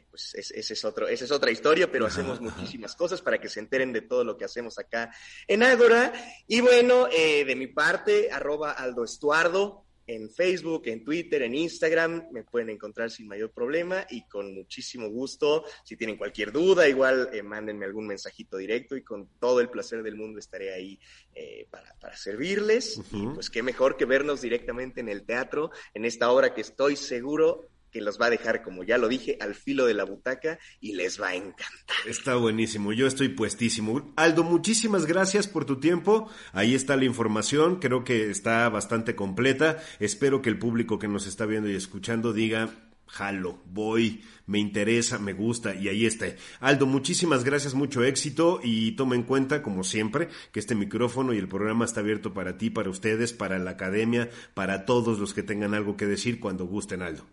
pues 0.09 0.35
ese 0.35 0.73
es 0.73 0.83
otro, 0.83 1.07
esa 1.07 1.23
es 1.23 1.31
otra 1.31 1.51
historia, 1.51 1.89
pero 1.89 2.05
hacemos 2.05 2.41
muchísimas 2.41 2.97
cosas 2.97 3.21
para 3.21 3.39
que 3.39 3.47
se 3.47 3.61
enteren 3.61 3.93
de 3.93 4.01
todo 4.01 4.25
lo 4.25 4.35
que 4.35 4.43
hacemos 4.43 4.77
acá 4.79 5.15
en 5.47 5.63
Ágora. 5.63 6.11
Y 6.45 6.59
bueno, 6.59 7.07
de 7.07 7.55
mi 7.55 7.67
parte, 7.67 8.29
arroba 8.33 8.73
Aldo 8.73 9.05
Estuardo, 9.05 9.82
en 10.07 10.29
Facebook, 10.29 10.83
en 10.85 11.03
Twitter, 11.03 11.41
en 11.43 11.55
Instagram, 11.55 12.27
me 12.31 12.43
pueden 12.43 12.69
encontrar 12.69 13.09
sin 13.09 13.27
mayor 13.27 13.51
problema 13.51 14.05
y 14.09 14.27
con 14.27 14.53
muchísimo 14.53 15.09
gusto. 15.09 15.63
Si 15.83 15.95
tienen 15.95 16.17
cualquier 16.17 16.51
duda, 16.51 16.87
igual 16.87 17.29
eh, 17.33 17.41
mándenme 17.43 17.85
algún 17.85 18.07
mensajito 18.07 18.57
directo 18.57 18.95
y 18.95 19.03
con 19.03 19.27
todo 19.39 19.61
el 19.61 19.69
placer 19.69 20.03
del 20.03 20.15
mundo 20.15 20.39
estaré 20.39 20.73
ahí 20.73 20.99
eh, 21.33 21.67
para, 21.69 21.93
para, 21.99 22.17
servirles. 22.17 23.01
Y 23.11 23.27
pues 23.27 23.49
qué 23.49 23.63
mejor 23.63 23.97
que 23.97 24.05
vernos 24.05 24.41
directamente 24.41 25.01
en 25.01 25.09
el 25.09 25.25
teatro, 25.25 25.71
en 25.93 26.05
esta 26.05 26.31
obra 26.31 26.53
que 26.53 26.61
estoy 26.61 26.95
seguro 26.95 27.69
que 27.93 28.01
los 28.01 28.19
va 28.19 28.25
a 28.25 28.29
dejar, 28.31 28.63
como 28.63 28.83
ya 28.83 28.97
lo 28.97 29.07
dije, 29.07 29.37
al 29.39 29.53
filo 29.53 29.85
de 29.85 29.93
la 29.93 30.03
butaca 30.03 30.57
y 30.81 30.93
les 30.93 31.21
va 31.21 31.29
a 31.29 31.35
encantar. 31.35 31.95
Está 32.07 32.35
buenísimo, 32.35 32.91
yo 32.91 33.05
estoy 33.05 33.29
puestísimo. 33.29 34.11
Aldo, 34.17 34.43
muchísimas 34.43 35.05
gracias 35.05 35.47
por 35.47 35.65
tu 35.65 35.79
tiempo. 35.79 36.27
Ahí 36.53 36.73
está 36.73 36.97
la 36.97 37.05
información, 37.05 37.79
creo 37.79 38.03
que 38.03 38.31
está 38.31 38.67
bastante 38.69 39.15
completa. 39.15 39.81
Espero 39.99 40.41
que 40.41 40.49
el 40.49 40.57
público 40.57 40.97
que 40.97 41.07
nos 41.07 41.27
está 41.27 41.45
viendo 41.45 41.69
y 41.69 41.75
escuchando 41.75 42.33
diga, 42.33 42.71
jalo, 43.05 43.61
voy, 43.65 44.23
me 44.47 44.57
interesa, 44.57 45.19
me 45.19 45.33
gusta 45.33 45.75
y 45.75 45.87
ahí 45.87 46.07
está. 46.07 46.25
Aldo, 46.59 46.87
muchísimas 46.87 47.43
gracias, 47.43 47.75
mucho 47.75 48.03
éxito 48.03 48.59
y 48.63 48.93
toma 48.93 49.13
en 49.13 49.23
cuenta, 49.23 49.61
como 49.61 49.83
siempre, 49.83 50.29
que 50.51 50.59
este 50.59 50.73
micrófono 50.73 51.31
y 51.31 51.37
el 51.37 51.47
programa 51.47 51.85
está 51.85 51.99
abierto 51.99 52.33
para 52.33 52.57
ti, 52.57 52.71
para 52.71 52.89
ustedes, 52.89 53.33
para 53.33 53.59
la 53.59 53.71
academia, 53.71 54.31
para 54.55 54.85
todos 54.85 55.19
los 55.19 55.35
que 55.35 55.43
tengan 55.43 55.75
algo 55.75 55.95
que 55.95 56.07
decir 56.07 56.39
cuando 56.39 56.65
gusten, 56.65 57.03
Aldo. 57.03 57.27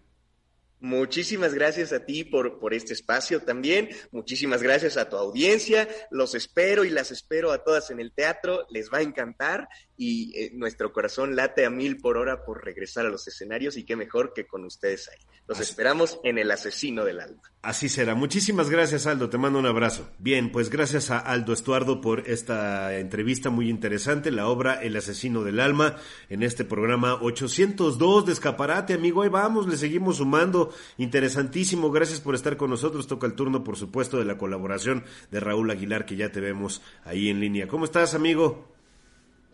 Muchísimas 0.80 1.52
gracias 1.52 1.92
a 1.92 2.06
ti 2.06 2.24
por, 2.24 2.58
por 2.58 2.72
este 2.72 2.94
espacio 2.94 3.42
también. 3.42 3.90
Muchísimas 4.12 4.62
gracias 4.62 4.96
a 4.96 5.10
tu 5.10 5.16
audiencia. 5.16 5.88
Los 6.10 6.34
espero 6.34 6.84
y 6.84 6.90
las 6.90 7.10
espero 7.10 7.52
a 7.52 7.62
todas 7.62 7.90
en 7.90 8.00
el 8.00 8.12
teatro. 8.12 8.66
Les 8.70 8.90
va 8.90 8.98
a 8.98 9.02
encantar 9.02 9.68
y 10.00 10.32
eh, 10.34 10.50
nuestro 10.54 10.94
corazón 10.94 11.36
late 11.36 11.66
a 11.66 11.70
mil 11.70 11.98
por 11.98 12.16
hora 12.16 12.42
por 12.46 12.64
regresar 12.64 13.04
a 13.04 13.10
los 13.10 13.28
escenarios 13.28 13.76
y 13.76 13.84
qué 13.84 13.96
mejor 13.96 14.32
que 14.32 14.46
con 14.46 14.64
ustedes 14.64 15.10
ahí. 15.10 15.18
Los 15.46 15.60
esperamos 15.60 16.20
en 16.24 16.38
El 16.38 16.50
Asesino 16.50 17.04
del 17.04 17.20
Alma. 17.20 17.42
Así 17.60 17.90
será. 17.90 18.14
Muchísimas 18.14 18.70
gracias 18.70 19.06
Aldo. 19.06 19.28
Te 19.28 19.36
mando 19.36 19.58
un 19.58 19.66
abrazo. 19.66 20.08
Bien, 20.18 20.50
pues 20.50 20.70
gracias 20.70 21.10
a 21.10 21.18
Aldo 21.18 21.52
Estuardo 21.52 22.00
por 22.00 22.30
esta 22.30 22.96
entrevista 22.96 23.50
muy 23.50 23.68
interesante. 23.68 24.30
La 24.30 24.46
obra 24.46 24.80
El 24.80 24.96
Asesino 24.96 25.44
del 25.44 25.60
Alma 25.60 25.96
en 26.30 26.42
este 26.42 26.64
programa 26.64 27.16
802 27.20 28.24
de 28.24 28.32
Escaparate. 28.32 28.94
Amigo, 28.94 29.22
ahí 29.22 29.28
vamos, 29.28 29.66
le 29.66 29.76
seguimos 29.76 30.16
sumando 30.16 30.69
interesantísimo. 30.98 31.90
Gracias 31.90 32.20
por 32.20 32.34
estar 32.34 32.56
con 32.56 32.70
nosotros. 32.70 33.06
Toca 33.06 33.26
el 33.26 33.34
turno, 33.34 33.64
por 33.64 33.76
supuesto, 33.76 34.18
de 34.18 34.24
la 34.24 34.38
colaboración 34.38 35.04
de 35.30 35.40
Raúl 35.40 35.70
Aguilar, 35.70 36.04
que 36.04 36.16
ya 36.16 36.30
te 36.30 36.40
vemos 36.40 36.82
ahí 37.04 37.28
en 37.28 37.40
línea. 37.40 37.66
¿Cómo 37.66 37.84
estás, 37.84 38.14
amigo? 38.14 38.68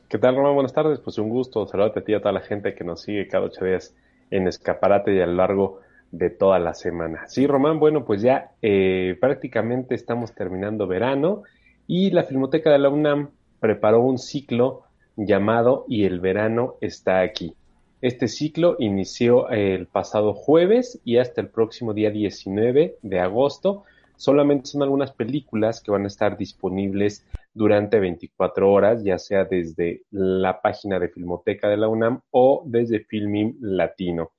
¿Qué 0.09 0.19
tal, 0.19 0.37
Román? 0.37 0.55
Buenas 0.55 0.73
tardes. 0.73 1.01
Pues 1.01 1.19
un 1.19 1.29
gusto 1.29 1.67
saludarte 1.67 2.01
a 2.01 2.05
ti 2.05 2.13
y 2.13 2.15
a 2.15 2.21
toda 2.21 2.33
la 2.33 2.41
gente 2.41 2.75
que 2.75 2.85
nos 2.85 3.03
sigue 3.03 3.27
cada 3.29 3.47
ocho 3.47 3.65
días 3.65 3.95
en 4.31 4.47
Escaparate 4.47 5.15
y 5.15 5.21
a 5.21 5.27
lo 5.27 5.35
largo 5.35 5.81
de 6.11 6.31
toda 6.31 6.59
la 6.59 6.75
semana. 6.75 7.27
Sí, 7.27 7.47
Román, 7.47 7.79
bueno, 7.79 8.05
pues 8.05 8.23
ya 8.23 8.53
eh, 8.63 9.17
prácticamente 9.21 9.95
estamos 9.95 10.35
terminando 10.35 10.87
verano 10.87 11.43
y 11.87 12.11
la 12.11 12.25
Filmoteca 12.25 12.71
de 12.71 12.79
la 12.79 12.89
UNAM 12.89 13.31
preparó 13.61 14.01
un 14.01 14.19
ciclo 14.19 14.83
llamado 15.17 15.85
Y 15.89 16.05
el 16.05 16.21
verano 16.21 16.75
está 16.81 17.21
aquí. 17.21 17.55
Este 18.03 18.29
ciclo 18.29 18.77
inició 18.79 19.49
el 19.49 19.87
pasado 19.87 20.35
jueves 20.35 21.01
y 21.05 21.17
hasta 21.17 21.41
el 21.41 21.49
próximo 21.49 21.95
día 21.95 22.11
19 22.11 22.99
de 23.01 23.21
agosto. 23.21 23.85
Solamente 24.17 24.67
son 24.67 24.83
algunas 24.83 25.13
películas 25.13 25.81
que 25.81 25.91
van 25.91 26.05
a 26.05 26.09
estar 26.09 26.37
disponibles 26.37 27.27
durante 27.55 27.99
24 27.99 28.71
horas, 28.71 29.03
ya 29.03 29.19
sea 29.19 29.45
desde 29.45 30.03
la 30.11 30.61
página 30.61 30.99
de 30.99 31.09
Filmoteca 31.09 31.71
de 31.71 31.79
la 31.79 31.89
UNAM 31.89 32.21
o 32.31 32.63
desde 32.67 33.01
Filming 33.01 33.57
Latino. 33.61 34.33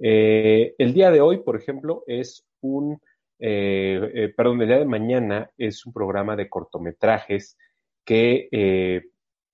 Eh, 0.00 0.74
el 0.76 0.92
día 0.92 1.12
de 1.12 1.20
hoy, 1.20 1.38
por 1.38 1.56
ejemplo, 1.56 2.02
es 2.08 2.44
un, 2.60 3.00
eh, 3.38 4.10
eh, 4.14 4.34
perdón, 4.36 4.62
el 4.62 4.68
día 4.68 4.78
de 4.78 4.84
mañana 4.84 5.50
es 5.56 5.86
un 5.86 5.92
programa 5.92 6.34
de 6.34 6.48
cortometrajes 6.48 7.56
que 8.04 8.48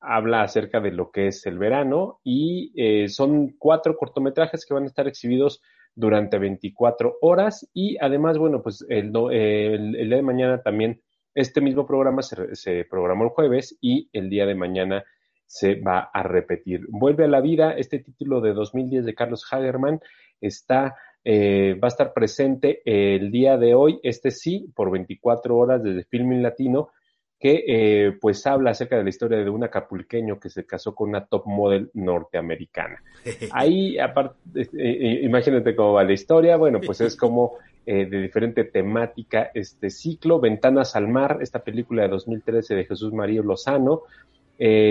habla 0.06 0.42
acerca 0.42 0.80
de 0.80 0.92
lo 0.92 1.10
que 1.10 1.28
es 1.28 1.44
el 1.46 1.58
verano 1.58 2.20
y 2.24 2.72
son 3.08 3.56
cuatro 3.58 3.96
cortometrajes 3.96 4.64
que 4.64 4.74
van 4.74 4.84
a 4.84 4.86
estar 4.86 5.06
exhibidos 5.08 5.60
durante 5.96 6.38
24 6.38 7.18
horas 7.22 7.68
y 7.72 7.96
además, 8.00 8.38
bueno, 8.38 8.62
pues 8.62 8.84
el, 8.88 9.12
el, 9.32 10.08
día 10.08 10.16
de 10.16 10.22
mañana 10.22 10.62
también 10.62 11.00
este 11.34 11.60
mismo 11.60 11.86
programa 11.86 12.22
se, 12.22 12.54
se, 12.54 12.84
programó 12.84 13.24
el 13.24 13.30
jueves 13.30 13.76
y 13.80 14.08
el 14.12 14.28
día 14.28 14.46
de 14.46 14.54
mañana 14.54 15.04
se 15.46 15.80
va 15.80 16.10
a 16.12 16.22
repetir. 16.22 16.86
Vuelve 16.88 17.24
a 17.24 17.28
la 17.28 17.40
vida 17.40 17.72
este 17.72 17.98
título 17.98 18.40
de 18.40 18.52
2010 18.52 19.06
de 19.06 19.14
Carlos 19.14 19.46
Hagerman 19.50 20.00
está, 20.40 20.96
eh, 21.24 21.78
va 21.82 21.86
a 21.86 21.94
estar 21.94 22.12
presente 22.12 22.82
el 22.84 23.30
día 23.30 23.56
de 23.56 23.74
hoy, 23.74 23.98
este 24.02 24.30
sí, 24.30 24.70
por 24.74 24.90
24 24.90 25.56
horas 25.56 25.82
desde 25.82 26.04
Filming 26.04 26.42
Latino, 26.42 26.90
que 27.38 27.64
eh, 27.66 28.12
pues 28.20 28.46
habla 28.46 28.70
acerca 28.70 28.96
de 28.96 29.02
la 29.02 29.10
historia 29.10 29.38
de 29.38 29.50
un 29.50 29.62
acapulqueño 29.62 30.40
que 30.40 30.48
se 30.48 30.64
casó 30.64 30.94
con 30.94 31.10
una 31.10 31.26
top 31.26 31.46
model 31.46 31.90
norteamericana. 31.92 33.02
Ahí, 33.52 33.98
aparte, 33.98 34.36
eh, 34.54 35.20
imagínate 35.22 35.76
cómo 35.76 35.94
va 35.94 36.04
la 36.04 36.12
historia, 36.12 36.56
bueno, 36.56 36.80
pues 36.80 37.00
es 37.00 37.16
como 37.16 37.54
de 37.86 38.04
diferente 38.06 38.64
temática 38.64 39.52
este 39.54 39.90
ciclo, 39.90 40.40
Ventanas 40.40 40.96
al 40.96 41.06
Mar, 41.06 41.38
esta 41.40 41.60
película 41.60 42.02
de 42.02 42.08
2013 42.08 42.74
de 42.74 42.84
Jesús 42.84 43.12
María 43.12 43.42
Lozano, 43.42 44.02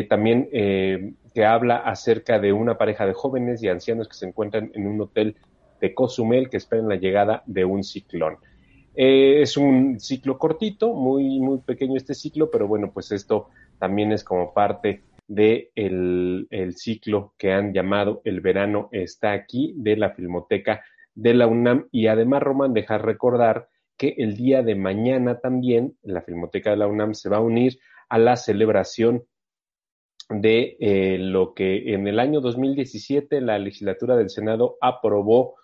también 0.07 0.47
que 1.35 1.45
habla 1.45 1.75
acerca 1.75 2.39
de 2.39 2.53
una 2.53 2.77
pareja 2.77 3.05
de 3.05 3.11
jóvenes 3.11 3.61
y 3.61 3.67
ancianos 3.67 4.07
que 4.07 4.13
se 4.15 4.27
encuentran 4.27 4.71
en 4.75 4.87
un 4.87 5.01
hotel 5.01 5.35
de 5.81 5.93
Cozumel 5.93 6.49
que 6.49 6.55
esperan 6.55 6.87
la 6.87 6.95
llegada 6.95 7.43
de 7.45 7.65
un 7.65 7.83
ciclón. 7.83 8.37
Eh, 8.95 9.41
es 9.41 9.57
un 9.57 9.99
ciclo 9.99 10.37
cortito, 10.37 10.93
muy, 10.93 11.39
muy 11.39 11.59
pequeño 11.59 11.97
este 11.97 12.13
ciclo, 12.13 12.49
pero 12.49 12.67
bueno, 12.67 12.91
pues 12.93 13.11
esto 13.11 13.49
también 13.77 14.11
es 14.11 14.23
como 14.23 14.53
parte 14.53 15.03
de 15.27 15.71
el, 15.75 16.47
ciclo 16.75 17.33
que 17.37 17.51
han 17.51 17.73
llamado 17.73 18.21
El 18.23 18.41
verano 18.41 18.89
está 18.91 19.31
aquí 19.31 19.73
de 19.77 19.97
la 19.97 20.11
Filmoteca 20.11 20.83
de 21.13 21.33
la 21.33 21.47
UNAM. 21.47 21.87
Y 21.91 22.07
además 22.07 22.43
Román 22.43 22.73
deja 22.73 22.97
recordar 22.97 23.69
que 23.97 24.15
el 24.17 24.35
día 24.35 24.61
de 24.61 24.75
mañana 24.75 25.39
también 25.39 25.97
la 26.03 26.21
Filmoteca 26.21 26.71
de 26.71 26.77
la 26.77 26.87
UNAM 26.87 27.13
se 27.13 27.29
va 27.29 27.37
a 27.37 27.41
unir 27.41 27.79
a 28.09 28.17
la 28.17 28.35
celebración 28.35 29.25
de 30.29 30.77
eh, 30.79 31.17
lo 31.19 31.53
que 31.53 31.93
en 31.93 32.07
el 32.07 32.19
año 32.19 32.41
2017 32.41 33.41
la 33.41 33.59
legislatura 33.59 34.15
del 34.15 34.29
Senado 34.29 34.77
aprobó 34.81 35.55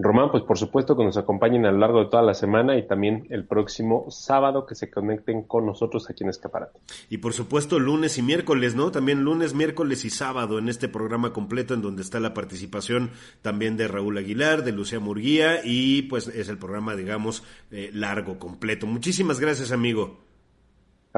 Román, 0.00 0.30
pues 0.30 0.44
por 0.44 0.56
supuesto 0.56 0.96
que 0.96 1.02
nos 1.02 1.16
acompañen 1.16 1.66
a 1.66 1.72
lo 1.72 1.78
largo 1.78 1.98
de 1.98 2.06
toda 2.06 2.22
la 2.22 2.34
semana 2.34 2.78
y 2.78 2.86
también 2.86 3.26
el 3.30 3.44
próximo 3.44 4.06
sábado 4.10 4.64
que 4.64 4.76
se 4.76 4.88
conecten 4.90 5.42
con 5.42 5.66
nosotros 5.66 6.08
aquí 6.08 6.22
en 6.22 6.30
Escaparate. 6.30 6.78
Y 7.10 7.18
por 7.18 7.32
supuesto 7.32 7.80
lunes 7.80 8.16
y 8.16 8.22
miércoles, 8.22 8.76
¿no? 8.76 8.92
También 8.92 9.24
lunes, 9.24 9.54
miércoles 9.54 10.04
y 10.04 10.10
sábado 10.10 10.60
en 10.60 10.68
este 10.68 10.88
programa 10.88 11.32
completo 11.32 11.74
en 11.74 11.82
donde 11.82 12.02
está 12.02 12.20
la 12.20 12.32
participación 12.32 13.10
también 13.42 13.76
de 13.76 13.88
Raúl 13.88 14.18
Aguilar, 14.18 14.62
de 14.62 14.70
Lucía 14.70 15.00
Murguía 15.00 15.62
y 15.64 16.02
pues 16.02 16.28
es 16.28 16.48
el 16.48 16.58
programa, 16.58 16.94
digamos, 16.94 17.42
eh, 17.72 17.90
largo, 17.92 18.38
completo. 18.38 18.86
Muchísimas 18.86 19.40
gracias, 19.40 19.72
amigo. 19.72 20.27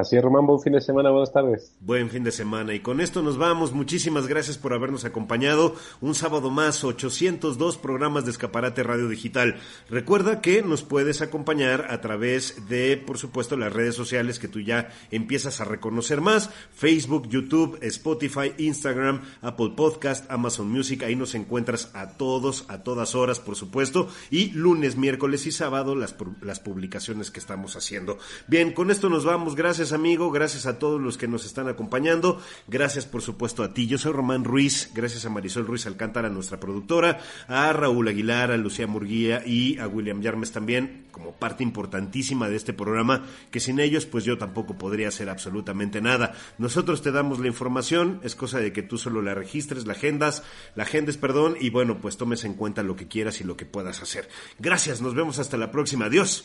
Así 0.00 0.16
es, 0.16 0.22
Román, 0.22 0.46
buen 0.46 0.62
fin 0.62 0.72
de 0.72 0.80
semana, 0.80 1.10
buenas 1.10 1.30
tardes. 1.30 1.74
Buen 1.78 2.08
fin 2.08 2.24
de 2.24 2.32
semana. 2.32 2.72
Y 2.72 2.80
con 2.80 3.02
esto 3.02 3.20
nos 3.20 3.36
vamos. 3.36 3.74
Muchísimas 3.74 4.28
gracias 4.28 4.56
por 4.56 4.72
habernos 4.72 5.04
acompañado. 5.04 5.74
Un 6.00 6.14
sábado 6.14 6.48
más, 6.48 6.82
802 6.84 7.76
programas 7.76 8.24
de 8.24 8.30
Escaparate 8.30 8.82
Radio 8.82 9.08
Digital. 9.08 9.56
Recuerda 9.90 10.40
que 10.40 10.62
nos 10.62 10.82
puedes 10.82 11.20
acompañar 11.20 11.88
a 11.90 12.00
través 12.00 12.66
de, 12.66 12.96
por 12.96 13.18
supuesto, 13.18 13.58
las 13.58 13.74
redes 13.74 13.94
sociales 13.94 14.38
que 14.38 14.48
tú 14.48 14.60
ya 14.60 14.88
empiezas 15.10 15.60
a 15.60 15.66
reconocer 15.66 16.22
más. 16.22 16.48
Facebook, 16.72 17.28
YouTube, 17.28 17.78
Spotify, 17.82 18.54
Instagram, 18.56 19.20
Apple 19.42 19.74
Podcast, 19.76 20.30
Amazon 20.30 20.70
Music. 20.70 21.02
Ahí 21.02 21.14
nos 21.14 21.34
encuentras 21.34 21.90
a 21.92 22.16
todos, 22.16 22.64
a 22.68 22.82
todas 22.82 23.14
horas, 23.14 23.38
por 23.38 23.54
supuesto. 23.54 24.08
Y 24.30 24.52
lunes, 24.52 24.96
miércoles 24.96 25.44
y 25.44 25.52
sábado 25.52 25.94
las, 25.94 26.16
las 26.40 26.58
publicaciones 26.58 27.30
que 27.30 27.38
estamos 27.40 27.76
haciendo. 27.76 28.16
Bien, 28.46 28.72
con 28.72 28.90
esto 28.90 29.10
nos 29.10 29.26
vamos. 29.26 29.54
Gracias 29.54 29.89
gracias 29.90 30.00
amigo, 30.06 30.30
gracias 30.30 30.66
a 30.66 30.78
todos 30.78 31.00
los 31.00 31.18
que 31.18 31.26
nos 31.26 31.44
están 31.44 31.68
acompañando, 31.68 32.40
gracias 32.68 33.06
por 33.06 33.22
supuesto 33.22 33.64
a 33.64 33.74
ti. 33.74 33.88
Yo 33.88 33.98
soy 33.98 34.12
Román 34.12 34.44
Ruiz, 34.44 34.90
gracias 34.94 35.24
a 35.24 35.30
Marisol 35.30 35.66
Ruiz 35.66 35.84
Alcántara, 35.86 36.28
nuestra 36.28 36.60
productora, 36.60 37.18
a 37.48 37.72
Raúl 37.72 38.06
Aguilar, 38.06 38.52
a 38.52 38.56
Lucía 38.56 38.86
Murguía 38.86 39.42
y 39.44 39.78
a 39.78 39.88
William 39.88 40.20
Yarmes 40.20 40.52
también, 40.52 41.06
como 41.10 41.32
parte 41.32 41.64
importantísima 41.64 42.48
de 42.48 42.54
este 42.54 42.72
programa, 42.72 43.24
que 43.50 43.58
sin 43.58 43.80
ellos 43.80 44.06
pues 44.06 44.24
yo 44.24 44.38
tampoco 44.38 44.78
podría 44.78 45.08
hacer 45.08 45.28
absolutamente 45.28 46.00
nada. 46.00 46.34
Nosotros 46.58 47.02
te 47.02 47.10
damos 47.10 47.40
la 47.40 47.48
información, 47.48 48.20
es 48.22 48.36
cosa 48.36 48.60
de 48.60 48.72
que 48.72 48.82
tú 48.82 48.96
solo 48.96 49.22
la 49.22 49.34
registres, 49.34 49.86
la 49.86 49.94
agendas, 49.94 50.44
la 50.76 50.84
agendes, 50.84 51.16
perdón, 51.16 51.56
y 51.60 51.70
bueno, 51.70 51.98
pues 51.98 52.16
tomes 52.16 52.44
en 52.44 52.54
cuenta 52.54 52.84
lo 52.84 52.94
que 52.94 53.08
quieras 53.08 53.40
y 53.40 53.44
lo 53.44 53.56
que 53.56 53.66
puedas 53.66 54.02
hacer. 54.02 54.28
Gracias, 54.60 55.00
nos 55.00 55.16
vemos 55.16 55.40
hasta 55.40 55.56
la 55.56 55.72
próxima. 55.72 56.04
Adiós. 56.04 56.44